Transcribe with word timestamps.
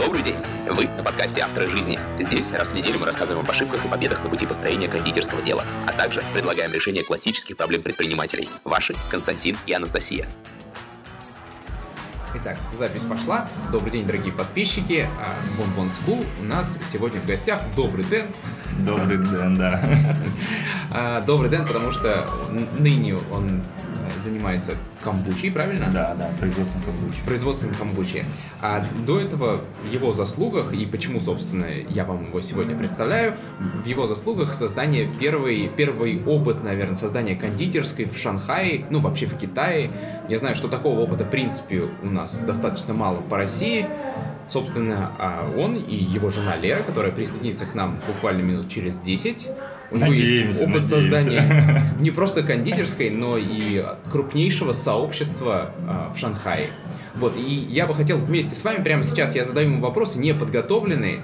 Добрый 0.00 0.22
день! 0.22 0.38
Вы 0.66 0.88
на 0.88 1.02
подкасте 1.02 1.42
«Авторы 1.42 1.68
жизни». 1.68 1.98
Здесь 2.18 2.50
раз 2.52 2.72
в 2.72 2.74
неделю 2.74 2.98
мы 2.98 3.04
рассказываем 3.04 3.44
об 3.44 3.50
ошибках 3.50 3.84
и 3.84 3.88
победах 3.88 4.24
на 4.24 4.30
пути 4.30 4.46
построения 4.46 4.88
кондитерского 4.88 5.42
дела, 5.42 5.62
а 5.86 5.92
также 5.92 6.24
предлагаем 6.32 6.72
решение 6.72 7.04
классических 7.04 7.54
проблем 7.58 7.82
предпринимателей. 7.82 8.48
Ваши 8.64 8.94
Константин 9.10 9.58
и 9.66 9.74
Анастасия. 9.74 10.26
Итак, 12.34 12.56
запись 12.72 13.02
пошла. 13.02 13.46
Добрый 13.70 13.90
день, 13.90 14.06
дорогие 14.06 14.32
подписчики. 14.32 15.06
Бонбон 15.58 15.88
School. 15.88 16.24
У 16.40 16.44
нас 16.44 16.78
сегодня 16.90 17.20
в 17.20 17.26
гостях 17.26 17.60
Добрый 17.76 18.06
Дэн. 18.06 18.24
Добрый 18.78 19.18
Дэн, 19.18 19.54
да. 19.54 19.84
А, 20.94 21.20
Добрый 21.20 21.50
Дэн, 21.50 21.66
потому 21.66 21.92
что 21.92 22.26
ныне 22.78 23.16
он 23.16 23.62
занимается 24.30 24.76
камбучей, 25.02 25.50
правильно? 25.50 25.90
Да, 25.92 26.14
да, 26.14 26.30
производством 26.38 26.82
камбучи. 26.82 27.18
Производством 27.26 27.74
камбучи. 27.74 28.24
А 28.60 28.84
до 29.06 29.20
этого 29.20 29.60
в 29.84 29.92
его 29.92 30.12
заслугах, 30.12 30.72
и 30.72 30.86
почему, 30.86 31.20
собственно, 31.20 31.66
я 31.88 32.04
вам 32.04 32.28
его 32.28 32.40
сегодня 32.40 32.76
представляю, 32.76 33.34
в 33.58 33.86
его 33.86 34.06
заслугах 34.06 34.54
создание 34.54 35.08
первый, 35.18 35.70
первый 35.76 36.22
опыт, 36.24 36.62
наверное, 36.62 36.94
создания 36.94 37.34
кондитерской 37.34 38.04
в 38.04 38.16
Шанхае, 38.16 38.86
ну, 38.90 39.00
вообще 39.00 39.26
в 39.26 39.36
Китае. 39.36 39.90
Я 40.28 40.38
знаю, 40.38 40.54
что 40.54 40.68
такого 40.68 41.00
опыта, 41.00 41.24
в 41.24 41.30
принципе, 41.30 41.88
у 42.02 42.06
нас 42.06 42.40
достаточно 42.40 42.94
мало 42.94 43.20
по 43.20 43.36
России. 43.36 43.86
Собственно, 44.48 45.12
а 45.18 45.54
он 45.56 45.76
и 45.76 45.94
его 45.94 46.30
жена 46.30 46.56
Лера, 46.56 46.82
которая 46.82 47.12
присоединится 47.12 47.66
к 47.66 47.74
нам 47.74 47.98
буквально 48.06 48.42
минут 48.42 48.68
через 48.68 49.00
10, 49.00 49.48
у 49.90 49.96
него 49.96 50.12
есть 50.12 50.60
опыт 50.60 50.82
надеемся. 50.82 50.88
создания 50.88 51.94
не 52.00 52.10
просто 52.10 52.42
кондитерской, 52.42 53.10
но 53.10 53.36
и 53.36 53.84
крупнейшего 54.10 54.72
сообщества 54.72 55.72
а, 55.86 56.12
в 56.14 56.18
Шанхае. 56.18 56.70
Вот, 57.14 57.34
и 57.36 57.66
я 57.70 57.86
бы 57.86 57.94
хотел 57.94 58.18
вместе 58.18 58.54
с 58.54 58.64
вами 58.64 58.82
прямо 58.82 59.02
сейчас, 59.02 59.34
я 59.34 59.44
задаю 59.44 59.70
ему 59.70 59.80
вопросы, 59.80 60.18
не 60.18 60.32
подготовленные, 60.32 61.22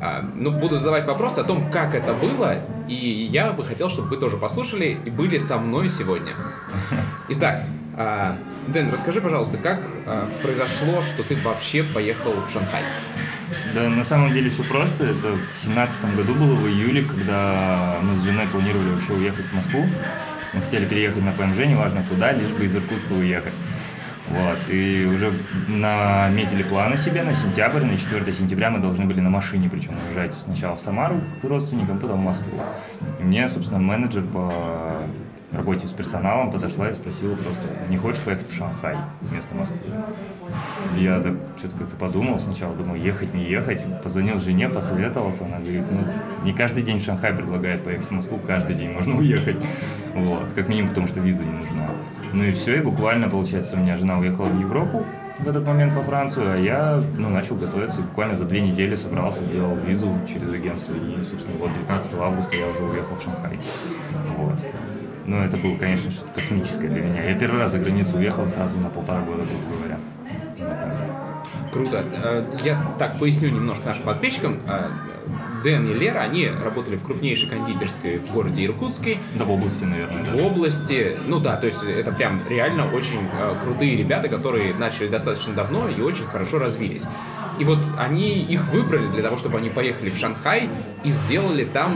а, 0.00 0.28
ну, 0.34 0.50
буду 0.50 0.78
задавать 0.78 1.06
вопросы 1.06 1.38
о 1.38 1.44
том, 1.44 1.70
как 1.70 1.94
это 1.94 2.12
было, 2.12 2.58
и 2.88 3.28
я 3.30 3.52
бы 3.52 3.64
хотел, 3.64 3.88
чтобы 3.88 4.08
вы 4.08 4.16
тоже 4.16 4.36
послушали 4.36 4.98
и 5.04 5.10
были 5.10 5.38
со 5.38 5.58
мной 5.58 5.90
сегодня. 5.90 6.32
Итак, 7.28 7.62
а, 7.96 8.36
Дэн, 8.68 8.90
расскажи, 8.92 9.20
пожалуйста, 9.20 9.58
как 9.58 9.80
а, 10.06 10.28
произошло, 10.42 11.02
что 11.02 11.22
ты 11.22 11.36
вообще 11.36 11.84
поехал 11.84 12.32
в 12.32 12.52
Шанхай? 12.52 12.82
Да, 13.74 13.88
на 13.88 14.04
самом 14.04 14.32
деле 14.32 14.50
все 14.50 14.62
просто. 14.64 15.04
Это 15.04 15.36
в 15.52 15.56
семнадцатом 15.56 16.14
году 16.16 16.34
было, 16.34 16.54
в 16.54 16.66
июле, 16.68 17.02
когда 17.02 17.98
мы 18.02 18.14
с 18.14 18.22
женой 18.22 18.46
планировали 18.46 18.90
вообще 18.90 19.12
уехать 19.12 19.46
в 19.46 19.54
Москву. 19.54 19.86
Мы 20.52 20.60
хотели 20.60 20.84
переехать 20.84 21.22
на 21.22 21.32
ПМЖ, 21.32 21.66
неважно 21.66 22.04
куда, 22.08 22.32
лишь 22.32 22.50
бы 22.50 22.64
из 22.64 22.74
Иркутска 22.74 23.12
уехать. 23.12 23.54
Вот, 24.28 24.58
и 24.68 25.04
уже 25.04 25.32
наметили 25.68 26.62
планы 26.62 26.96
себе 26.96 27.22
на 27.22 27.34
сентябрь, 27.34 27.82
на 27.82 27.98
4 27.98 28.32
сентября 28.32 28.70
мы 28.70 28.78
должны 28.78 29.04
были 29.04 29.20
на 29.20 29.30
машине, 29.30 29.68
причем 29.68 29.94
уезжать 30.06 30.32
сначала 30.32 30.76
в 30.76 30.80
Самару 30.80 31.20
к 31.40 31.44
родственникам, 31.44 31.98
потом 31.98 32.20
в 32.20 32.24
Москву. 32.24 32.60
И 33.20 33.22
мне, 33.24 33.46
собственно, 33.48 33.80
менеджер 33.80 34.22
по 34.22 34.50
работе 35.52 35.86
с 35.86 35.92
персоналом 35.92 36.50
подошла 36.50 36.88
и 36.88 36.92
спросила 36.92 37.34
просто, 37.34 37.66
не 37.88 37.96
хочешь 37.96 38.22
поехать 38.22 38.48
в 38.48 38.54
Шанхай 38.54 38.96
вместо 39.20 39.54
Москвы? 39.54 39.78
Я 40.96 41.20
так 41.20 41.34
что-то 41.56 41.76
как-то 41.76 41.96
подумал 41.96 42.38
сначала, 42.38 42.74
думаю, 42.74 43.02
ехать, 43.02 43.34
не 43.34 43.44
ехать. 43.44 43.84
Позвонил 44.02 44.38
жене, 44.38 44.68
посоветовался, 44.68 45.44
она 45.44 45.58
говорит, 45.58 45.84
ну, 45.90 46.00
не 46.44 46.52
каждый 46.52 46.82
день 46.82 46.98
в 46.98 47.04
Шанхай 47.04 47.32
предлагает 47.34 47.84
поехать 47.84 48.06
в 48.06 48.10
Москву, 48.12 48.40
каждый 48.46 48.76
день 48.76 48.90
можно 48.90 49.16
уехать. 49.18 49.58
Вот, 50.14 50.52
как 50.54 50.68
минимум, 50.68 50.90
потому 50.90 51.06
что 51.06 51.20
виза 51.20 51.42
не 51.42 51.52
нужна. 51.52 51.90
Ну 52.32 52.44
и 52.44 52.52
все, 52.52 52.76
и 52.76 52.80
буквально, 52.80 53.28
получается, 53.28 53.76
у 53.76 53.78
меня 53.78 53.96
жена 53.96 54.18
уехала 54.18 54.46
в 54.46 54.58
Европу, 54.58 55.04
в 55.38 55.48
этот 55.48 55.66
момент 55.66 55.92
во 55.94 56.02
Францию, 56.02 56.52
а 56.52 56.56
я 56.56 57.02
ну, 57.18 57.28
начал 57.28 57.56
готовиться 57.56 58.00
и 58.00 58.04
буквально 58.04 58.34
за 58.34 58.44
две 58.44 58.60
недели 58.60 58.94
собрался, 58.94 59.44
сделал 59.44 59.76
визу 59.76 60.18
через 60.26 60.52
агентство. 60.52 60.94
И, 60.94 61.22
собственно, 61.24 61.56
вот 61.58 61.72
19 61.72 62.14
августа 62.14 62.56
я 62.56 62.68
уже 62.68 62.82
уехал 62.84 63.16
в 63.16 63.22
Шанхай. 63.22 63.58
Вот. 64.36 64.64
Но 65.26 65.44
это 65.44 65.56
было, 65.56 65.76
конечно, 65.76 66.10
что-то 66.10 66.32
космическое 66.32 66.88
для 66.88 67.02
меня. 67.02 67.24
Я 67.24 67.38
первый 67.38 67.60
раз 67.60 67.72
за 67.72 67.78
границу 67.78 68.18
уехал 68.18 68.48
сразу 68.48 68.76
на 68.78 68.88
полтора 68.88 69.20
года, 69.20 69.44
грубо 69.44 69.76
говоря. 69.76 69.98
Круто. 71.72 72.04
Э, 72.12 72.44
я 72.64 72.94
так 72.98 73.18
поясню 73.18 73.48
немножко 73.48 73.88
нашим 73.88 74.04
подписчикам. 74.04 74.58
Э, 74.66 74.90
Дэн 75.62 75.90
и 75.90 75.94
Лера, 75.94 76.20
они 76.20 76.48
работали 76.48 76.96
в 76.96 77.04
крупнейшей 77.04 77.48
кондитерской 77.48 78.18
в 78.18 78.30
городе 78.32 78.66
Иркутске. 78.66 79.18
Да, 79.38 79.44
в 79.44 79.50
области, 79.50 79.84
наверное. 79.84 80.24
В 80.24 80.44
области. 80.44 81.16
Ну 81.26 81.38
да, 81.38 81.56
то 81.56 81.66
есть 81.66 81.82
это 81.82 82.12
прям 82.12 82.42
реально 82.48 82.92
очень 82.92 83.20
э, 83.32 83.54
крутые 83.62 83.96
ребята, 83.96 84.28
которые 84.28 84.74
начали 84.74 85.08
достаточно 85.08 85.54
давно 85.54 85.88
и 85.88 86.00
очень 86.00 86.26
хорошо 86.26 86.58
развились. 86.58 87.04
И 87.58 87.64
вот 87.64 87.78
они 87.98 88.42
их 88.42 88.66
выбрали 88.68 89.06
для 89.08 89.22
того, 89.22 89.36
чтобы 89.36 89.58
они 89.58 89.70
поехали 89.70 90.10
в 90.10 90.16
Шанхай 90.16 90.68
и 91.04 91.10
сделали 91.10 91.64
там 91.64 91.92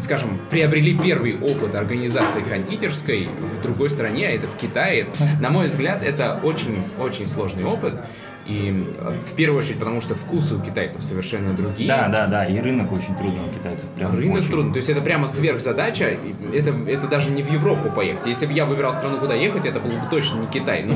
скажем, 0.00 0.40
приобрели 0.50 0.96
первый 0.96 1.38
опыт 1.38 1.74
организации 1.74 2.40
кондитерской 2.42 3.28
в 3.28 3.62
другой 3.62 3.90
стране, 3.90 4.28
а 4.28 4.30
это 4.30 4.46
в 4.46 4.56
Китае. 4.56 5.08
На 5.40 5.50
мой 5.50 5.68
взгляд, 5.68 6.02
это 6.02 6.40
очень-очень 6.42 7.28
сложный 7.28 7.64
опыт. 7.64 8.00
И 8.48 8.86
э, 8.98 9.14
в 9.26 9.34
первую 9.34 9.58
очередь, 9.58 9.78
потому 9.78 10.00
что 10.00 10.14
вкусы 10.14 10.56
у 10.56 10.60
китайцев 10.60 11.04
совершенно 11.04 11.52
другие. 11.52 11.86
Да, 11.86 12.08
да, 12.08 12.26
да. 12.26 12.46
И 12.46 12.58
рынок 12.58 12.90
очень 12.90 13.14
трудный 13.14 13.44
у 13.44 13.48
китайцев. 13.50 13.90
Прям 13.90 14.16
рынок 14.16 14.38
очень... 14.38 14.50
трудный. 14.50 14.72
То 14.72 14.78
есть 14.78 14.88
это 14.88 15.02
прямо 15.02 15.28
сверхзадача. 15.28 16.18
Это, 16.54 16.70
это 16.70 17.08
даже 17.08 17.30
не 17.30 17.42
в 17.42 17.52
Европу 17.52 17.90
поехать. 17.90 18.26
Если 18.26 18.46
бы 18.46 18.54
я 18.54 18.64
выбирал 18.64 18.94
страну, 18.94 19.18
куда 19.18 19.34
ехать, 19.34 19.66
это 19.66 19.80
был 19.80 19.90
бы 19.90 20.08
точно 20.10 20.38
не 20.38 20.46
Китай. 20.46 20.82
Но, 20.84 20.94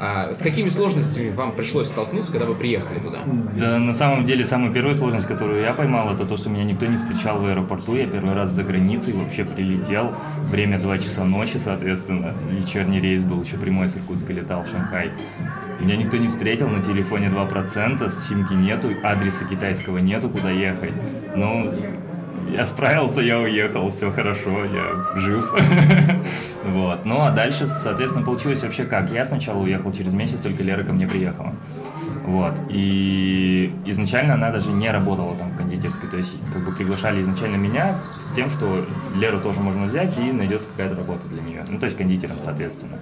а, 0.00 0.34
с 0.34 0.42
какими 0.42 0.70
сложностями 0.70 1.30
вам 1.30 1.52
пришлось 1.52 1.86
столкнуться, 1.86 2.32
когда 2.32 2.46
вы 2.46 2.56
приехали 2.56 2.98
туда? 2.98 3.20
Да, 3.56 3.78
на 3.78 3.94
самом 3.94 4.24
деле, 4.24 4.44
самая 4.44 4.72
первая 4.72 4.94
сложность, 4.94 5.28
которую 5.28 5.62
я 5.62 5.74
поймал, 5.74 6.12
это 6.12 6.26
то, 6.26 6.36
что 6.36 6.50
меня 6.50 6.64
никто 6.64 6.86
не 6.86 6.98
встречал 6.98 7.40
в 7.40 7.46
аэропорту. 7.46 7.94
Я 7.94 8.08
первый 8.08 8.34
раз 8.34 8.50
за 8.50 8.64
границей 8.64 9.12
вообще 9.14 9.44
прилетел. 9.44 10.16
Время 10.50 10.80
2 10.80 10.98
часа 10.98 11.24
ночи, 11.24 11.58
соответственно. 11.58 12.34
Вечерний 12.50 13.00
рейс 13.00 13.22
был, 13.22 13.40
еще 13.40 13.56
прямой 13.56 13.86
с 13.86 13.96
Иркутска 13.96 14.32
летал 14.32 14.64
в 14.64 14.68
Шанхай. 14.68 15.12
Меня 15.82 15.96
никто 15.96 16.16
не 16.16 16.28
встретил, 16.28 16.68
на 16.68 16.80
телефоне 16.80 17.26
2%, 17.26 18.08
симки 18.08 18.52
нету, 18.52 18.90
адреса 19.02 19.44
китайского 19.44 19.98
нету, 19.98 20.28
куда 20.28 20.48
ехать. 20.48 20.92
Ну, 21.34 21.74
я 22.52 22.64
справился, 22.66 23.20
я 23.20 23.40
уехал, 23.40 23.90
все 23.90 24.12
хорошо, 24.12 24.64
я 24.64 25.18
жив. 25.18 25.52
вот. 26.64 27.04
Ну, 27.04 27.22
а 27.22 27.32
дальше, 27.32 27.66
соответственно, 27.66 28.24
получилось 28.24 28.62
вообще 28.62 28.84
как? 28.84 29.10
Я 29.10 29.24
сначала 29.24 29.58
уехал, 29.58 29.92
через 29.92 30.12
месяц 30.12 30.38
только 30.38 30.62
Лера 30.62 30.84
ко 30.84 30.92
мне 30.92 31.08
приехала. 31.08 31.52
Вот. 32.26 32.54
И 32.68 33.74
изначально 33.84 34.34
она 34.34 34.50
даже 34.50 34.70
не 34.70 34.88
работала 34.88 35.34
там 35.34 35.50
в 35.88 35.98
кондитерской. 35.98 36.10
То 36.10 36.16
есть, 36.16 36.36
как 36.52 36.64
бы 36.64 36.72
приглашали 36.72 37.22
изначально 37.22 37.56
меня 37.56 38.00
с 38.02 38.32
тем, 38.32 38.48
что 38.48 38.86
Леру 39.14 39.40
тоже 39.40 39.60
можно 39.60 39.86
взять 39.86 40.18
и 40.18 40.32
найдется 40.32 40.68
какая-то 40.68 40.96
работа 40.96 41.26
для 41.28 41.42
нее. 41.42 41.64
Ну, 41.68 41.78
то 41.78 41.86
есть 41.86 41.96
кондитером, 41.96 42.38
соответственно. 42.40 42.98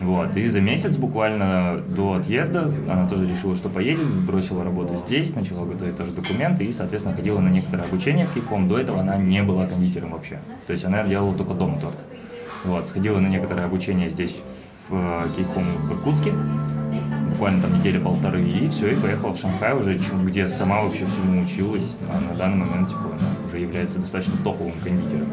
Вот. 0.00 0.36
И 0.36 0.48
за 0.48 0.60
месяц 0.60 0.96
буквально 0.96 1.82
до 1.88 2.14
отъезда 2.14 2.72
она 2.88 3.08
тоже 3.08 3.26
решила, 3.26 3.56
что 3.56 3.68
поедет, 3.68 4.06
сбросила 4.06 4.62
работу 4.62 4.96
здесь, 4.96 5.34
начала 5.34 5.64
готовить 5.64 5.96
тоже 5.96 6.12
документы 6.12 6.64
и, 6.64 6.72
соответственно, 6.72 7.16
ходила 7.16 7.40
на 7.40 7.48
некоторое 7.48 7.82
обучение 7.82 8.26
в 8.26 8.32
Кейком. 8.32 8.68
До 8.68 8.78
этого 8.78 9.00
она 9.00 9.16
не 9.16 9.42
была 9.42 9.66
кондитером 9.66 10.12
вообще. 10.12 10.38
То 10.66 10.72
есть 10.72 10.84
она 10.84 11.02
делала 11.02 11.34
только 11.34 11.54
дома 11.54 11.80
торт. 11.80 11.96
Вот. 12.64 12.86
Сходила 12.86 13.18
на 13.18 13.26
некоторое 13.26 13.64
обучение 13.64 14.08
здесь 14.08 14.36
в 14.88 14.94
э, 14.94 15.28
Кейком 15.36 15.64
в 15.64 15.92
Иркутске. 15.92 16.32
Буквально 17.38 17.62
там 17.62 17.78
недели 17.78 17.98
полторы, 17.98 18.42
и 18.42 18.68
все, 18.68 18.90
и 18.90 18.96
поехала 18.96 19.32
в 19.32 19.38
Шанхай 19.38 19.72
уже, 19.72 19.96
где 20.24 20.48
сама 20.48 20.82
вообще 20.82 21.06
всему 21.06 21.40
училась, 21.40 21.96
а 22.12 22.20
на 22.20 22.36
данный 22.36 22.66
момент 22.66 22.88
типа, 22.88 23.02
она 23.12 23.46
уже 23.46 23.60
является 23.60 24.00
достаточно 24.00 24.36
топовым 24.42 24.72
кондитером. 24.82 25.28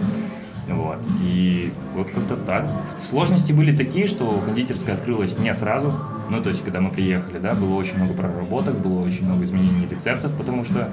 Вот. 0.67 0.99
И 1.19 1.73
вот 1.95 2.11
как-то 2.11 2.37
так. 2.37 2.67
Сложности 2.99 3.53
были 3.53 3.75
такие, 3.75 4.05
что 4.05 4.39
кондитерская 4.45 4.93
открылась 4.93 5.39
не 5.39 5.51
сразу. 5.55 5.95
Ну, 6.29 6.43
то 6.43 6.49
есть, 6.49 6.63
когда 6.63 6.79
мы 6.79 6.91
приехали, 6.91 7.39
да, 7.39 7.55
было 7.55 7.73
очень 7.73 7.95
много 7.95 8.13
проработок, 8.13 8.77
было 8.77 9.01
очень 9.01 9.25
много 9.25 9.43
изменений 9.43 9.87
рецептов, 9.89 10.31
потому 10.37 10.63
что, 10.63 10.91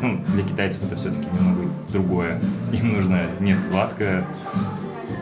ну, 0.00 0.22
для 0.34 0.42
китайцев 0.42 0.82
это 0.84 0.96
все-таки 0.96 1.26
немного 1.38 1.68
другое. 1.90 2.40
Им 2.72 2.94
нужно 2.94 3.26
не 3.40 3.54
сладкое, 3.54 4.24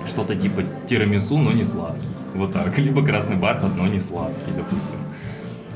что-то 0.06 0.37
типа 0.37 0.62
тирамису, 0.87 1.38
но 1.38 1.50
не 1.50 1.64
сладкий. 1.64 2.06
Вот 2.35 2.53
так. 2.53 2.79
Либо 2.79 3.05
красный 3.05 3.37
бархат, 3.37 3.76
но 3.76 3.88
не 3.88 3.99
сладкий, 3.99 4.53
допустим. 4.56 4.99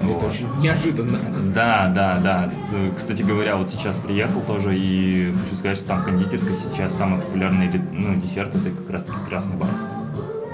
Вот. 0.01 0.19
Это 0.19 0.27
очень 0.27 0.47
неожиданно. 0.61 1.19
Да, 1.55 1.91
да, 1.95 2.19
да. 2.23 2.51
Кстати 2.97 3.23
говоря, 3.23 3.57
вот 3.57 3.69
сейчас 3.69 3.99
приехал 3.99 4.41
тоже 4.43 4.77
и 4.77 5.33
хочу 5.43 5.57
сказать, 5.57 5.77
что 5.77 5.89
там 5.89 6.03
в 6.03 6.05
кондитерской 6.05 6.55
сейчас 6.55 6.97
самый 6.97 7.21
популярный 7.21 7.71
ну, 7.93 8.15
десерт 8.17 8.55
это 8.55 8.71
как 8.71 8.91
раз 8.91 9.03
таки 9.03 9.19
красный 9.29 9.57
бархат. 9.57 9.95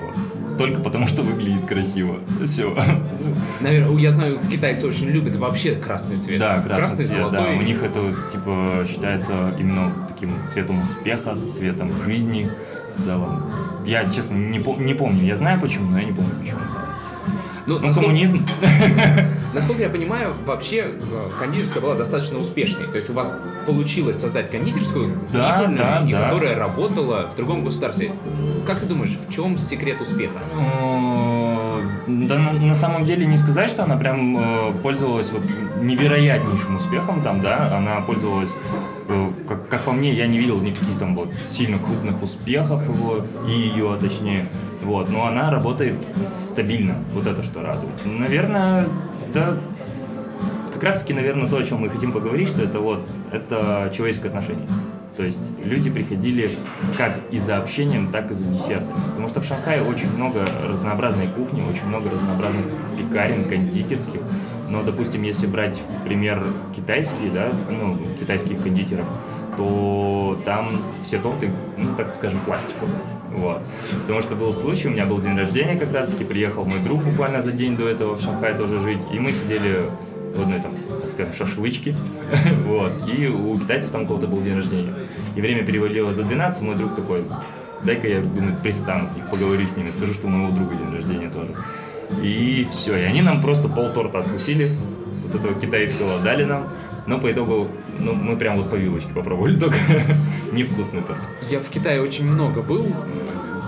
Вот. 0.00 0.58
Только 0.58 0.80
потому, 0.80 1.06
что 1.06 1.22
выглядит 1.22 1.66
красиво. 1.66 2.20
Все. 2.44 2.76
Наверное, 3.60 3.96
я 3.98 4.10
знаю, 4.10 4.38
китайцы 4.50 4.86
очень 4.86 5.08
любят 5.08 5.36
вообще 5.36 5.74
красный 5.74 6.18
цвет. 6.18 6.38
Да, 6.38 6.60
красный, 6.62 6.76
красный 6.76 7.06
цвет, 7.06 7.18
золотой. 7.18 7.54
да. 7.54 7.58
У 7.58 7.62
них 7.62 7.82
это 7.82 8.00
типа 8.30 8.84
считается 8.88 9.54
именно 9.58 9.92
таким 10.08 10.34
цветом 10.46 10.80
успеха, 10.80 11.36
цветом 11.44 11.92
жизни 12.04 12.50
в 12.96 13.02
целом. 13.02 13.42
Я, 13.84 14.08
честно, 14.10 14.36
не, 14.36 14.58
не 14.58 14.94
помню. 14.94 15.24
Я 15.24 15.36
знаю 15.36 15.60
почему, 15.60 15.90
но 15.90 15.98
я 15.98 16.04
не 16.04 16.12
помню 16.12 16.30
почему. 16.40 16.60
Ну, 17.66 17.78
ну 17.78 17.92
коммунизм. 17.92 18.44
Насколько 19.54 19.82
я 19.82 19.88
понимаю, 19.88 20.34
вообще 20.44 20.78
э, 20.78 20.90
кондитерская 21.38 21.82
была 21.82 21.94
достаточно 21.94 22.38
успешной. 22.38 22.86
То 22.88 22.96
есть 22.96 23.08
у 23.08 23.12
вас 23.12 23.32
получилось 23.66 24.20
создать 24.20 24.50
кондитерскую, 24.50 25.16
да, 25.32 25.66
да, 25.66 26.04
и 26.06 26.12
да. 26.12 26.24
которая 26.24 26.58
работала 26.58 27.30
в 27.32 27.36
другом 27.36 27.64
государстве. 27.64 28.12
Как 28.66 28.80
ты 28.80 28.86
думаешь, 28.86 29.16
в 29.28 29.32
чем 29.32 29.56
секрет 29.58 30.00
успеха? 30.00 30.40
Да, 32.06 32.38
на, 32.38 32.52
на 32.52 32.74
самом 32.74 33.04
деле 33.04 33.24
не 33.26 33.38
сказать, 33.38 33.70
что 33.70 33.84
она 33.84 33.96
прям 33.96 34.36
э, 34.36 34.72
пользовалась 34.82 35.32
вот 35.32 35.42
невероятнейшим 35.80 36.76
успехом 36.76 37.22
там, 37.22 37.40
да, 37.40 37.76
она 37.76 38.00
пользовалась 38.00 38.54
э, 39.08 39.30
как, 39.48 39.68
как 39.68 39.80
по 39.82 39.92
мне, 39.92 40.12
я 40.12 40.26
не 40.26 40.38
видел 40.38 40.60
никаких 40.60 40.98
там 40.98 41.14
вот 41.14 41.30
сильно 41.44 41.78
крупных 41.78 42.22
успехов 42.22 42.86
его 42.88 43.24
и 43.46 43.52
ее, 43.52 43.96
точнее, 44.00 44.46
вот, 44.84 45.10
но 45.10 45.26
она 45.26 45.50
работает 45.50 45.94
стабильно, 46.22 46.96
вот 47.12 47.26
это 47.26 47.42
что 47.42 47.62
радует. 47.62 47.94
Наверное, 48.04 48.86
да, 49.32 49.56
как 50.72 50.82
раз 50.82 51.00
таки, 51.00 51.14
наверное, 51.14 51.48
то, 51.48 51.56
о 51.56 51.64
чем 51.64 51.78
мы 51.78 51.90
хотим 51.90 52.12
поговорить, 52.12 52.48
что 52.48 52.62
это 52.62 52.80
вот, 52.80 53.00
это 53.32 53.90
человеческое 53.94 54.28
отношение. 54.28 54.66
То 55.16 55.22
есть 55.22 55.52
люди 55.62 55.90
приходили 55.90 56.50
как 56.96 57.20
и 57.30 57.38
за 57.38 57.58
общением, 57.58 58.10
так 58.10 58.32
и 58.32 58.34
за 58.34 58.46
десертами. 58.46 59.00
Потому 59.10 59.28
что 59.28 59.40
в 59.40 59.44
Шанхае 59.44 59.82
очень 59.82 60.12
много 60.12 60.44
разнообразной 60.68 61.28
кухни, 61.28 61.62
очень 61.62 61.86
много 61.86 62.10
разнообразных 62.10 62.66
пекарен, 62.98 63.44
кондитерских. 63.44 64.20
Но, 64.68 64.82
допустим, 64.82 65.22
если 65.22 65.46
брать 65.46 65.80
в 65.80 66.04
пример 66.04 66.44
китайские, 66.74 67.30
да, 67.30 67.52
ну, 67.70 67.96
китайских 68.18 68.60
кондитеров, 68.60 69.06
то 69.56 70.38
там 70.44 70.82
все 71.02 71.18
торты, 71.18 71.50
ну, 71.76 71.94
так 71.96 72.14
скажем, 72.14 72.40
пластиковые. 72.40 72.98
Вот. 73.30 73.62
Потому 74.02 74.22
что 74.22 74.36
был 74.36 74.52
случай, 74.52 74.88
у 74.88 74.90
меня 74.90 75.06
был 75.06 75.20
день 75.20 75.36
рождения 75.36 75.76
как 75.76 75.92
раз-таки, 75.92 76.24
приехал 76.24 76.64
мой 76.64 76.78
друг 76.78 77.02
буквально 77.02 77.40
за 77.40 77.52
день 77.52 77.76
до 77.76 77.88
этого 77.88 78.16
в 78.16 78.22
Шанхай 78.22 78.56
тоже 78.56 78.80
жить, 78.80 79.02
и 79.12 79.18
мы 79.18 79.32
сидели 79.32 79.90
в 80.34 80.42
одной 80.42 80.60
там, 80.60 80.72
так 81.00 81.10
скажем, 81.10 81.32
шашлычке, 81.32 81.96
вот, 82.66 82.92
и 83.08 83.26
у 83.28 83.58
китайцев 83.58 83.90
там 83.90 84.06
кого-то 84.06 84.26
был 84.26 84.40
день 84.40 84.56
рождения. 84.56 84.94
И 85.36 85.40
время 85.40 85.64
перевалило 85.64 86.12
за 86.12 86.22
12, 86.22 86.62
мой 86.62 86.76
друг 86.76 86.94
такой, 86.94 87.24
дай-ка 87.82 88.08
я, 88.08 88.20
думаю, 88.20 88.56
пристану 88.62 89.08
и 89.16 89.30
поговорю 89.30 89.66
с 89.66 89.76
ними, 89.76 89.90
скажу, 89.90 90.14
что 90.14 90.26
у 90.26 90.30
моего 90.30 90.50
друга 90.50 90.74
день 90.76 90.92
рождения 90.92 91.30
тоже. 91.30 91.54
И 92.22 92.66
все, 92.70 92.96
и 92.96 93.02
они 93.02 93.22
нам 93.22 93.40
просто 93.40 93.68
пол 93.68 93.92
торта 93.92 94.20
откусили, 94.20 94.70
вот 95.24 95.34
этого 95.34 95.54
китайского 95.58 96.20
дали 96.20 96.44
нам, 96.44 96.68
но 97.06 97.18
по 97.18 97.30
итогу, 97.30 97.68
ну, 97.98 98.14
мы 98.14 98.36
прям 98.36 98.56
вот 98.56 98.70
по 98.70 98.74
вилочке 98.76 99.12
попробовали 99.12 99.56
только. 99.58 99.78
Невкусный 100.52 101.02
торт. 101.02 101.20
Я 101.50 101.60
в 101.60 101.68
Китае 101.68 102.00
очень 102.00 102.26
много 102.26 102.62
был. 102.62 102.86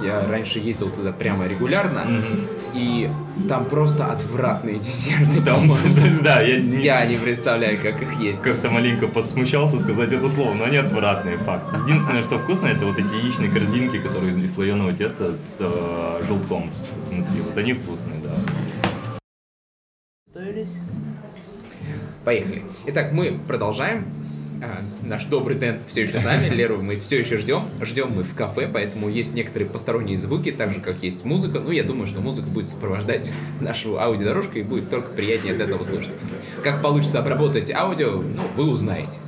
Я 0.03 0.27
раньше 0.29 0.59
ездил 0.59 0.91
туда 0.91 1.13
прямо 1.13 1.47
регулярно. 1.47 2.01
Mm-hmm. 2.01 2.49
И 2.75 3.11
там 3.49 3.65
просто 3.65 4.07
отвратные 4.07 4.79
десерты. 4.79 5.41
Там, 5.41 5.73
да, 6.23 6.43
я, 6.43 6.57
я 6.59 7.07
не 7.07 7.17
представляю, 7.17 7.81
как 7.81 8.03
их 8.03 8.21
есть. 8.21 8.43
Как-то 8.43 8.71
маленько 8.71 9.09
посмущался 9.09 9.79
сказать 9.79 10.13
это 10.13 10.29
слово, 10.29 10.55
но 10.55 10.65
они 10.65 10.77
отвратные, 10.77 11.39
факт. 11.39 11.65
Единственное, 11.87 12.23
что 12.23 12.39
вкусно, 12.39 12.67
это 12.67 12.85
вот 12.85 12.99
эти 12.99 13.15
яичные 13.15 13.51
корзинки, 13.51 13.99
которые 13.99 14.37
из 14.39 14.55
слоеного 14.55 14.93
теста 14.93 15.35
с 15.35 15.57
э, 15.61 16.23
желтком 16.27 16.71
внутри. 17.11 17.41
Вот 17.41 17.57
они 17.57 17.73
вкусные, 17.73 18.21
да. 18.23 18.31
Готовились? 20.27 20.77
Поехали. 22.27 22.65
Итак, 22.87 23.13
мы 23.13 23.39
продолжаем. 23.47 24.05
А, 24.63 24.81
наш 25.03 25.25
добрый 25.27 25.57
Дэн 25.57 25.81
все 25.87 26.05
еще 26.05 26.19
с 26.19 26.25
нами, 26.25 26.49
Леру 26.49 26.81
мы 26.81 26.97
все 26.99 27.21
еще 27.21 27.37
ждем. 27.37 27.65
Ждем 27.81 28.13
мы 28.13 28.23
в 28.23 28.35
кафе, 28.35 28.69
поэтому 28.73 29.09
есть 29.09 29.35
некоторые 29.35 29.69
посторонние 29.69 30.19
звуки, 30.19 30.51
так 30.51 30.73
же, 30.73 30.81
как 30.81 31.03
есть 31.03 31.25
музыка. 31.25 31.61
Ну, 31.61 31.71
я 31.71 31.83
думаю, 31.85 32.07
что 32.07 32.21
музыка 32.21 32.49
будет 32.49 32.69
сопровождать 32.69 33.33
нашу 33.61 33.99
аудиодорожку 33.99 34.59
и 34.59 34.63
будет 34.63 34.89
только 34.89 35.11
приятнее 35.11 35.55
от 35.55 35.61
этого 35.61 35.83
слушать. 35.85 36.15
Как 36.63 36.83
получится 36.83 37.19
обработать 37.19 37.71
аудио, 37.71 38.23
ну, 38.23 38.43
вы 38.57 38.71
узнаете. 38.71 39.19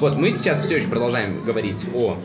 Вот, 0.00 0.16
мы 0.16 0.30
сейчас 0.32 0.62
все 0.62 0.76
еще 0.76 0.88
продолжаем 0.88 1.44
говорить 1.44 1.84
о 1.94 2.18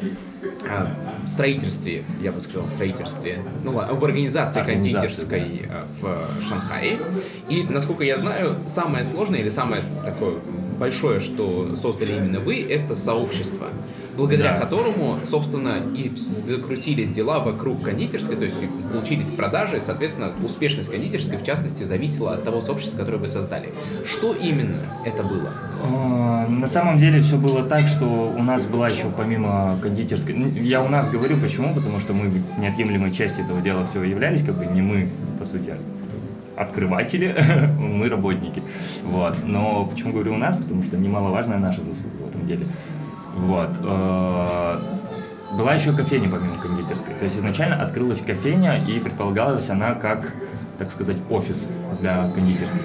строительстве, 1.26 2.04
я 2.22 2.32
бы 2.32 2.40
сказал, 2.40 2.70
строительстве, 2.70 3.40
ну 3.64 3.76
ладно, 3.76 3.94
об 3.94 4.04
организации 4.04 4.64
кондитерской 4.64 5.66
да. 5.68 5.86
в 6.00 6.44
Шанхае. 6.48 7.00
И, 7.50 7.64
насколько 7.64 8.04
я 8.04 8.18
знаю, 8.18 8.56
самое 8.66 9.04
сложное 9.04 9.42
или 9.42 9.50
самое 9.50 9.84
такое 10.06 10.36
большое, 10.78 11.20
что 11.20 11.76
создали 11.76 12.14
именно 12.14 12.40
вы, 12.40 12.62
это 12.62 12.96
сообщество, 12.96 13.68
благодаря 14.16 14.54
да. 14.54 14.60
которому, 14.60 15.20
собственно, 15.30 15.82
и 15.96 16.12
закрутились 16.16 17.12
дела 17.12 17.40
вокруг 17.40 17.84
кондитерской, 17.84 18.36
то 18.36 18.46
есть 18.46 18.58
получились 18.92 19.28
продажи, 19.28 19.82
соответственно, 19.86 20.34
успешность 20.44 20.90
кондитерской, 20.90 21.38
в 21.38 21.46
частности, 21.46 21.84
зависела 21.84 22.34
от 22.34 22.44
того 22.44 22.62
сообщества, 22.62 22.98
которое 22.98 23.18
вы 23.18 23.28
создали. 23.28 23.70
Что 24.06 24.34
именно 24.34 24.80
это 25.06 25.24
было? 25.24 25.54
А, 25.84 26.48
на 26.48 26.68
самом 26.68 26.98
деле 26.98 27.22
все 27.22 27.38
было 27.38 27.64
так, 27.64 27.88
что 27.88 28.06
у 28.06 28.44
нас 28.44 28.66
была 28.66 28.90
еще 28.90 29.06
помимо 29.16 29.80
кондитерской... 29.82 30.36
Я 30.62 30.84
у 30.84 30.90
нас 30.90 31.10
говорю 31.10 31.38
почему, 31.38 31.74
потому 31.76 32.00
что 32.00 32.14
мы 32.14 32.32
неотъемлемой 32.58 33.12
частью 33.12 33.46
этого 33.46 33.62
дела 33.62 33.86
всего 33.86 34.04
являлись, 34.04 34.44
как 34.44 34.56
бы 34.56 34.66
не 34.66 34.82
мы, 34.82 35.10
по 35.38 35.46
сути, 35.46 35.74
открыватели, 36.58 37.36
мы 37.80 38.10
работники. 38.10 38.62
Вот. 39.04 39.38
Но 39.44 39.86
почему 39.86 40.14
говорю 40.14 40.34
у 40.34 40.38
нас? 40.38 40.58
Потому 40.58 40.84
что 40.84 40.98
немаловажная 40.98 41.60
наша 41.60 41.82
заслуга 41.84 42.26
в 42.26 42.30
этом 42.30 42.46
деле. 42.46 42.66
Вот. 43.36 43.70
Э, 43.84 44.80
была 45.54 45.74
еще 45.74 45.94
кофейня 45.94 46.30
помимо 46.30 46.58
кондитерской. 46.58 47.14
То 47.14 47.26
есть 47.26 47.38
изначально 47.38 47.82
открылась 47.82 48.22
кофейня, 48.22 48.84
и 48.84 49.00
предполагалась 49.00 49.70
она 49.70 49.94
как, 49.94 50.34
так 50.78 50.92
сказать, 50.92 51.18
офис 51.30 51.70
для 52.00 52.30
кондитерской. 52.32 52.82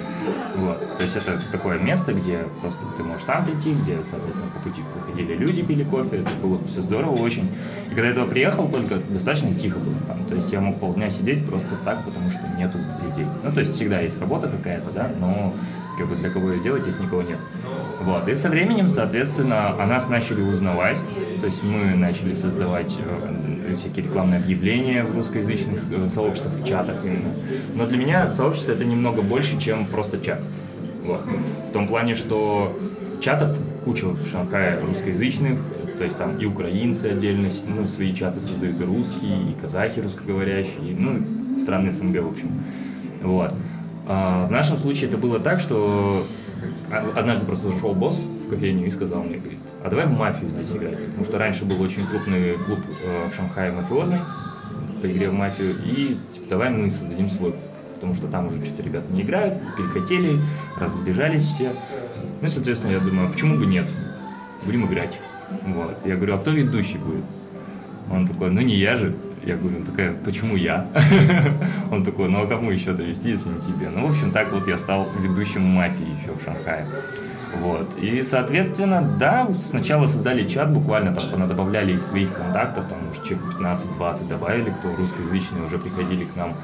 Вот. 0.55 0.97
То 0.97 1.03
есть 1.03 1.15
это 1.15 1.39
такое 1.51 1.79
место, 1.79 2.13
где 2.13 2.45
просто 2.61 2.81
ты 2.97 3.03
можешь 3.03 3.25
сам 3.25 3.45
прийти, 3.45 3.73
где, 3.73 3.99
соответственно, 4.09 4.51
по 4.51 4.59
пути 4.59 4.81
заходили 4.93 5.35
люди, 5.35 5.63
пили 5.63 5.83
кофе, 5.83 6.17
это 6.17 6.31
было 6.41 6.63
все 6.65 6.81
здорово 6.81 7.15
очень. 7.15 7.49
И 7.91 7.95
когда 7.95 8.09
я 8.09 8.13
туда 8.13 8.25
приехал, 8.27 8.67
только 8.67 8.97
достаточно 8.97 9.53
тихо 9.55 9.79
было 9.79 9.95
там. 10.07 10.23
То 10.25 10.35
есть 10.35 10.51
я 10.51 10.61
мог 10.61 10.79
полдня 10.79 11.09
сидеть 11.09 11.47
просто 11.47 11.75
так, 11.83 12.03
потому 12.05 12.29
что 12.29 12.39
нету 12.57 12.77
людей. 13.03 13.25
Ну, 13.43 13.51
то 13.51 13.59
есть 13.59 13.73
всегда 13.73 13.99
есть 13.99 14.19
работа 14.19 14.47
какая-то, 14.47 14.91
да, 14.93 15.09
но 15.19 15.53
как 15.97 16.07
бы 16.07 16.15
для 16.15 16.29
кого 16.29 16.51
ее 16.51 16.61
делать, 16.61 16.85
если 16.85 17.03
никого 17.03 17.21
нет. 17.21 17.39
Вот. 18.01 18.27
И 18.27 18.33
со 18.33 18.49
временем, 18.49 18.87
соответственно, 18.89 19.69
о 19.81 19.85
нас 19.85 20.09
начали 20.09 20.41
узнавать. 20.41 20.97
То 21.39 21.47
есть 21.47 21.63
мы 21.63 21.95
начали 21.95 22.33
создавать 22.33 22.97
э, 22.99 23.52
всякие 23.75 24.05
рекламные 24.05 24.39
объявления 24.39 25.03
в 25.03 25.15
русскоязычных 25.15 25.81
э, 25.91 26.09
сообществах, 26.09 26.53
в 26.53 26.65
чатах 26.65 26.97
именно. 27.03 27.33
Но 27.75 27.85
для 27.87 27.97
меня 27.97 28.29
сообщество 28.29 28.71
это 28.71 28.85
немного 28.85 29.21
больше, 29.21 29.59
чем 29.59 29.85
просто 29.85 30.19
чат. 30.19 30.41
Вот. 31.03 31.21
В 31.69 31.71
том 31.71 31.87
плане, 31.87 32.15
что 32.15 32.77
чатов 33.19 33.57
куча 33.83 34.07
в 34.07 34.27
Шанхае 34.29 34.79
русскоязычных, 34.79 35.59
то 35.97 36.03
есть 36.03 36.17
там 36.17 36.37
и 36.37 36.45
украинцы 36.45 37.05
отдельно, 37.07 37.49
ну, 37.67 37.87
свои 37.87 38.13
чаты 38.13 38.39
создают 38.39 38.79
и 38.81 38.83
русские, 38.83 39.51
и 39.51 39.53
казахи 39.61 39.99
русскоговорящие, 39.99 40.95
ну, 40.97 41.23
страны 41.57 41.91
СНГ, 41.91 42.21
в 42.21 42.27
общем. 42.29 42.51
Вот. 43.21 43.53
А 44.07 44.45
в 44.47 44.51
нашем 44.51 44.77
случае 44.77 45.09
это 45.09 45.17
было 45.17 45.39
так, 45.39 45.59
что 45.59 46.25
однажды 47.15 47.45
просто 47.45 47.69
зашел 47.69 47.93
босс 47.93 48.21
в 48.45 48.49
кофейню 48.49 48.85
и 48.85 48.89
сказал 48.89 49.23
мне, 49.23 49.37
говорит, 49.37 49.59
а 49.83 49.89
давай 49.89 50.05
в 50.05 50.11
мафию 50.11 50.49
здесь 50.49 50.71
играть, 50.75 50.97
потому 51.07 51.25
что 51.25 51.37
раньше 51.37 51.65
был 51.65 51.81
очень 51.81 52.05
крупный 52.07 52.57
клуб 52.57 52.79
э, 53.03 53.29
в 53.29 53.35
Шанхае 53.35 53.71
мафиозный 53.71 54.19
по 55.01 55.11
игре 55.11 55.29
в 55.29 55.33
мафию, 55.33 55.75
и 55.83 56.17
типа 56.33 56.49
давай 56.49 56.69
мы 56.69 56.89
создадим 56.89 57.29
свой 57.29 57.55
потому 58.03 58.15
что 58.15 58.27
там 58.27 58.47
уже 58.47 58.65
что-то 58.65 58.83
ребята 58.83 59.05
не 59.13 59.21
играют, 59.21 59.63
перехотели, 59.77 60.37
разбежались 60.77 61.43
все. 61.43 61.71
Ну 62.41 62.47
и, 62.47 62.49
соответственно, 62.49 62.91
я 62.91 62.99
думаю, 62.99 63.29
а 63.29 63.31
почему 63.31 63.57
бы 63.57 63.65
нет? 63.65 63.89
Будем 64.65 64.85
играть. 64.87 65.17
Вот. 65.65 66.05
Я 66.05 66.17
говорю, 66.17 66.35
а 66.35 66.37
кто 66.37 66.51
ведущий 66.51 66.97
будет? 66.97 67.23
Он 68.11 68.27
такой, 68.27 68.51
ну 68.51 68.59
не 68.59 68.75
я 68.75 68.95
же. 68.95 69.15
Я 69.45 69.55
говорю, 69.55 69.77
ну 69.79 69.85
такая, 69.85 70.11
почему 70.11 70.57
я? 70.57 70.89
Он 71.91 72.03
такой, 72.03 72.27
ну 72.27 72.43
а 72.43 72.47
кому 72.47 72.71
еще-то 72.71 73.03
вести, 73.03 73.29
если 73.29 73.49
не 73.49 73.61
тебе? 73.61 73.89
Ну, 73.89 74.07
в 74.07 74.11
общем, 74.11 74.31
так 74.31 74.51
вот 74.51 74.67
я 74.67 74.75
стал 74.75 75.07
ведущим 75.19 75.61
мафии 75.61 76.05
еще 76.21 76.33
в 76.33 76.43
Шанхае. 76.43 76.85
Вот. 77.61 77.97
И, 77.99 78.21
соответственно, 78.23 79.15
да, 79.19 79.47
сначала 79.53 80.07
создали 80.07 80.47
чат, 80.47 80.73
буквально 80.73 81.13
там 81.13 81.47
добавляли 81.47 81.93
из 81.93 82.05
своих 82.05 82.33
контактов, 82.33 82.85
там, 82.89 82.99
может, 83.07 83.23
человек 83.23 83.55
15-20 83.59 84.27
добавили, 84.27 84.71
кто 84.71 84.95
русскоязычные 84.95 85.63
уже 85.63 85.77
приходили 85.77 86.25
к 86.25 86.35
нам. 86.35 86.55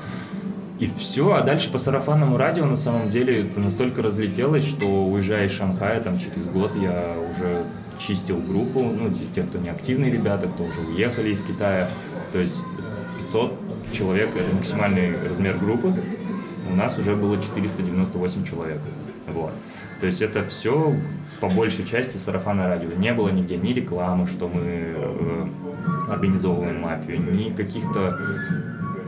И 0.79 0.89
все, 0.97 1.33
а 1.33 1.41
дальше 1.41 1.71
по 1.71 1.77
сарафанному 1.77 2.37
радио 2.37 2.65
на 2.65 2.77
самом 2.77 3.09
деле 3.09 3.41
это 3.43 3.59
настолько 3.59 4.01
разлетелось, 4.01 4.65
что 4.65 5.05
уезжая 5.05 5.47
из 5.47 5.51
Шанхая, 5.51 5.99
там 5.99 6.17
через 6.17 6.45
год 6.45 6.73
я 6.75 7.15
уже 7.31 7.65
чистил 7.99 8.37
группу, 8.37 8.79
ну, 8.79 9.11
те, 9.35 9.43
кто 9.43 9.57
не 9.57 9.69
активные 9.69 10.11
ребята, 10.11 10.47
кто 10.47 10.63
уже 10.63 10.79
уехали 10.79 11.31
из 11.31 11.43
Китая. 11.43 11.89
То 12.31 12.39
есть 12.39 12.61
500 13.19 13.53
человек– 13.91 14.29
это 14.35 14.55
максимальный 14.55 15.15
размер 15.27 15.57
группы. 15.57 15.93
У 16.71 16.75
нас 16.75 16.97
уже 16.97 17.15
было 17.15 17.37
498 17.37 18.45
человек. 18.45 18.79
Вот. 19.33 19.51
То 19.99 20.05
есть 20.05 20.21
это 20.21 20.43
все 20.43 20.95
по 21.39 21.47
большей 21.47 21.85
части 21.85 22.17
сарафана 22.17 22.67
радио. 22.67 22.89
Не 22.97 23.13
было 23.13 23.29
нигде 23.29 23.57
ни 23.57 23.73
рекламы, 23.73 24.27
что 24.27 24.47
мы 24.47 24.61
э, 24.63 25.47
организовываем 26.09 26.81
мафию, 26.81 27.21
ни 27.21 27.49
каких-то 27.49 28.17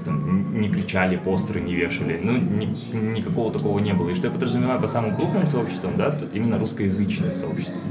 там, 0.05 0.59
не 0.59 0.69
кричали, 0.69 1.17
постеры 1.17 1.61
не 1.61 1.75
вешали. 1.75 2.19
Ну, 2.21 2.37
ни, 2.37 2.65
никакого 2.95 3.51
такого 3.51 3.79
не 3.79 3.93
было. 3.93 4.09
И 4.09 4.13
что 4.13 4.27
я 4.27 4.33
подразумеваю 4.33 4.79
по 4.79 4.87
самым 4.87 5.15
крупным 5.15 5.47
сообществам, 5.47 5.97
да, 5.97 6.17
именно 6.33 6.57
русскоязычным 6.57 7.35
сообществом. 7.35 7.81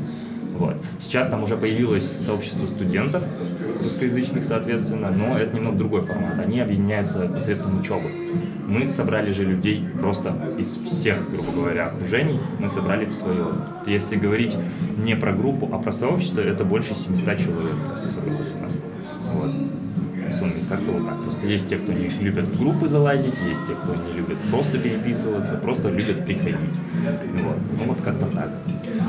Вот. 0.59 0.77
Сейчас 0.99 1.29
там 1.29 1.43
уже 1.43 1.57
появилось 1.57 2.05
сообщество 2.05 2.67
студентов 2.67 3.23
русскоязычных, 3.83 4.45
соответственно, 4.45 5.11
но 5.11 5.39
это 5.39 5.55
немного 5.55 5.79
другой 5.79 6.03
формат. 6.03 6.39
Они 6.39 6.61
объединяются 6.61 7.29
посредством 7.29 7.81
учебы. 7.81 8.11
Мы 8.67 8.87
собрали 8.87 9.33
же 9.33 9.45
людей 9.45 9.85
просто 10.01 10.35
из 10.59 10.79
всех, 10.79 11.31
грубо 11.31 11.53
говоря, 11.53 11.87
окружений, 11.87 12.39
мы 12.59 12.69
собрали 12.69 13.05
в 13.05 13.13
свое. 13.13 13.49
Если 13.87 14.17
говорить 14.17 14.57
не 14.97 15.17
про 15.17 15.33
группу, 15.33 15.69
а 15.73 15.79
про 15.79 15.93
сообщество, 15.93 16.41
это 16.41 16.65
больше 16.65 16.95
700 16.95 17.39
человек 17.39 17.75
просто 17.87 18.09
собралось 18.09 18.53
у 18.55 18.63
нас. 18.63 18.81
Вот 19.35 19.70
сумме. 20.33 20.55
Как-то 20.69 20.93
вот 20.93 21.07
так. 21.07 21.23
Просто 21.23 21.47
есть 21.47 21.69
те, 21.69 21.77
кто 21.77 21.93
не 21.93 22.09
любят 22.09 22.45
в 22.45 22.59
группы 22.59 22.89
залазить, 22.89 23.41
есть 23.49 23.67
те, 23.67 23.75
кто 23.75 23.95
не 23.95 24.13
любит 24.17 24.37
просто 24.51 24.79
переписываться, 24.79 25.57
просто 25.57 25.91
любят 25.91 26.25
приходить. 26.25 26.57
Вот. 27.43 27.57
Ну 27.79 27.85
вот 27.87 28.01
как-то 28.03 28.27
так. 28.27 28.51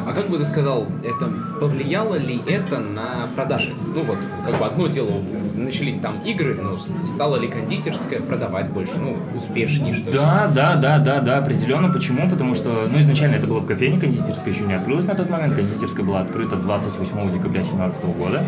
А 0.05 0.13
как 0.13 0.29
бы 0.29 0.37
ты 0.37 0.45
сказал, 0.45 0.87
это 1.03 1.29
повлияло 1.59 2.15
ли 2.15 2.41
это 2.47 2.79
на 2.79 3.27
продажи? 3.35 3.75
Ну 3.93 4.03
вот, 4.03 4.17
как 4.45 4.57
бы 4.57 4.65
одно 4.65 4.87
дело, 4.87 5.11
начались 5.55 5.97
там 5.97 6.21
игры, 6.25 6.55
но 6.55 6.77
стало 7.05 7.35
ли 7.37 7.47
кондитерская 7.47 8.19
продавать 8.19 8.69
больше, 8.69 8.93
ну, 8.97 9.17
успешнее, 9.35 9.93
что 9.93 10.05
ли? 10.05 10.13
Да, 10.13 10.51
да, 10.53 10.75
да, 10.75 10.99
да, 10.99 11.19
да, 11.19 11.37
определенно. 11.37 11.91
Почему? 11.91 12.29
Потому 12.29 12.55
что, 12.55 12.87
ну, 12.91 12.99
изначально 12.99 13.35
это 13.35 13.47
было 13.47 13.59
в 13.59 13.65
кофейне, 13.65 13.99
кондитерская 13.99 14.53
еще 14.53 14.63
не 14.65 14.73
открылась 14.73 15.07
на 15.07 15.15
тот 15.15 15.29
момент. 15.29 15.55
Кондитерская 15.55 16.05
была 16.05 16.21
открыта 16.21 16.55
28 16.55 17.31
декабря 17.31 17.61
2017 17.61 18.05
года. 18.17 18.43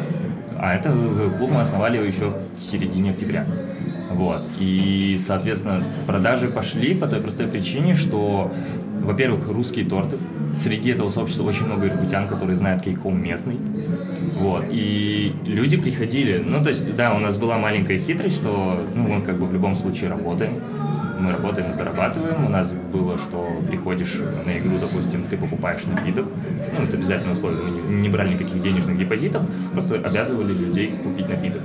А 0.63 0.75
это 0.75 0.93
клуб 1.37 1.51
мы 1.51 1.59
основали 1.59 1.97
еще 1.97 2.31
в 2.57 2.63
середине 2.63 3.11
октября. 3.11 3.45
Вот. 4.11 4.43
И, 4.57 5.19
соответственно, 5.19 5.83
продажи 6.07 6.47
пошли 6.47 6.95
по 6.95 7.05
той 7.05 7.19
простой 7.19 7.47
причине, 7.47 7.95
что, 7.95 8.49
во-первых, 9.01 9.49
русские 9.49 9.83
торты. 9.83 10.15
Среди 10.57 10.91
этого 10.91 11.09
сообщества 11.09 11.43
очень 11.43 11.65
много 11.65 11.87
иркутян, 11.87 12.29
которые 12.29 12.55
знают 12.55 12.81
кейк-хом 12.81 13.21
местный. 13.21 13.57
Вот. 14.39 14.65
И 14.69 15.33
люди 15.45 15.77
приходили. 15.77 16.43
Ну, 16.45 16.61
то 16.63 16.69
есть, 16.69 16.95
да, 16.95 17.13
у 17.13 17.19
нас 17.19 17.37
была 17.37 17.57
маленькая 17.57 17.97
хитрость, 17.97 18.35
что, 18.35 18.85
ну, 18.95 19.07
мы 19.07 19.21
как 19.21 19.37
бы 19.37 19.45
в 19.45 19.53
любом 19.53 19.75
случае 19.75 20.09
работаем 20.09 20.53
мы 21.23 21.31
работаем 21.31 21.71
и 21.71 21.73
зарабатываем. 21.73 22.45
У 22.45 22.49
нас 22.49 22.71
было, 22.71 23.17
что 23.17 23.47
приходишь 23.67 24.19
на 24.45 24.57
игру, 24.57 24.77
допустим, 24.77 25.23
ты 25.23 25.37
покупаешь 25.37 25.83
напиток, 25.85 26.25
ну, 26.77 26.83
это 26.83 26.97
обязательно 26.97 27.33
условие, 27.33 27.63
мы 27.63 28.01
не 28.01 28.09
брали 28.09 28.33
никаких 28.33 28.61
денежных 28.61 28.97
депозитов, 28.97 29.43
просто 29.71 29.95
обязывали 29.95 30.53
людей 30.53 30.93
купить 31.03 31.29
напиток. 31.29 31.61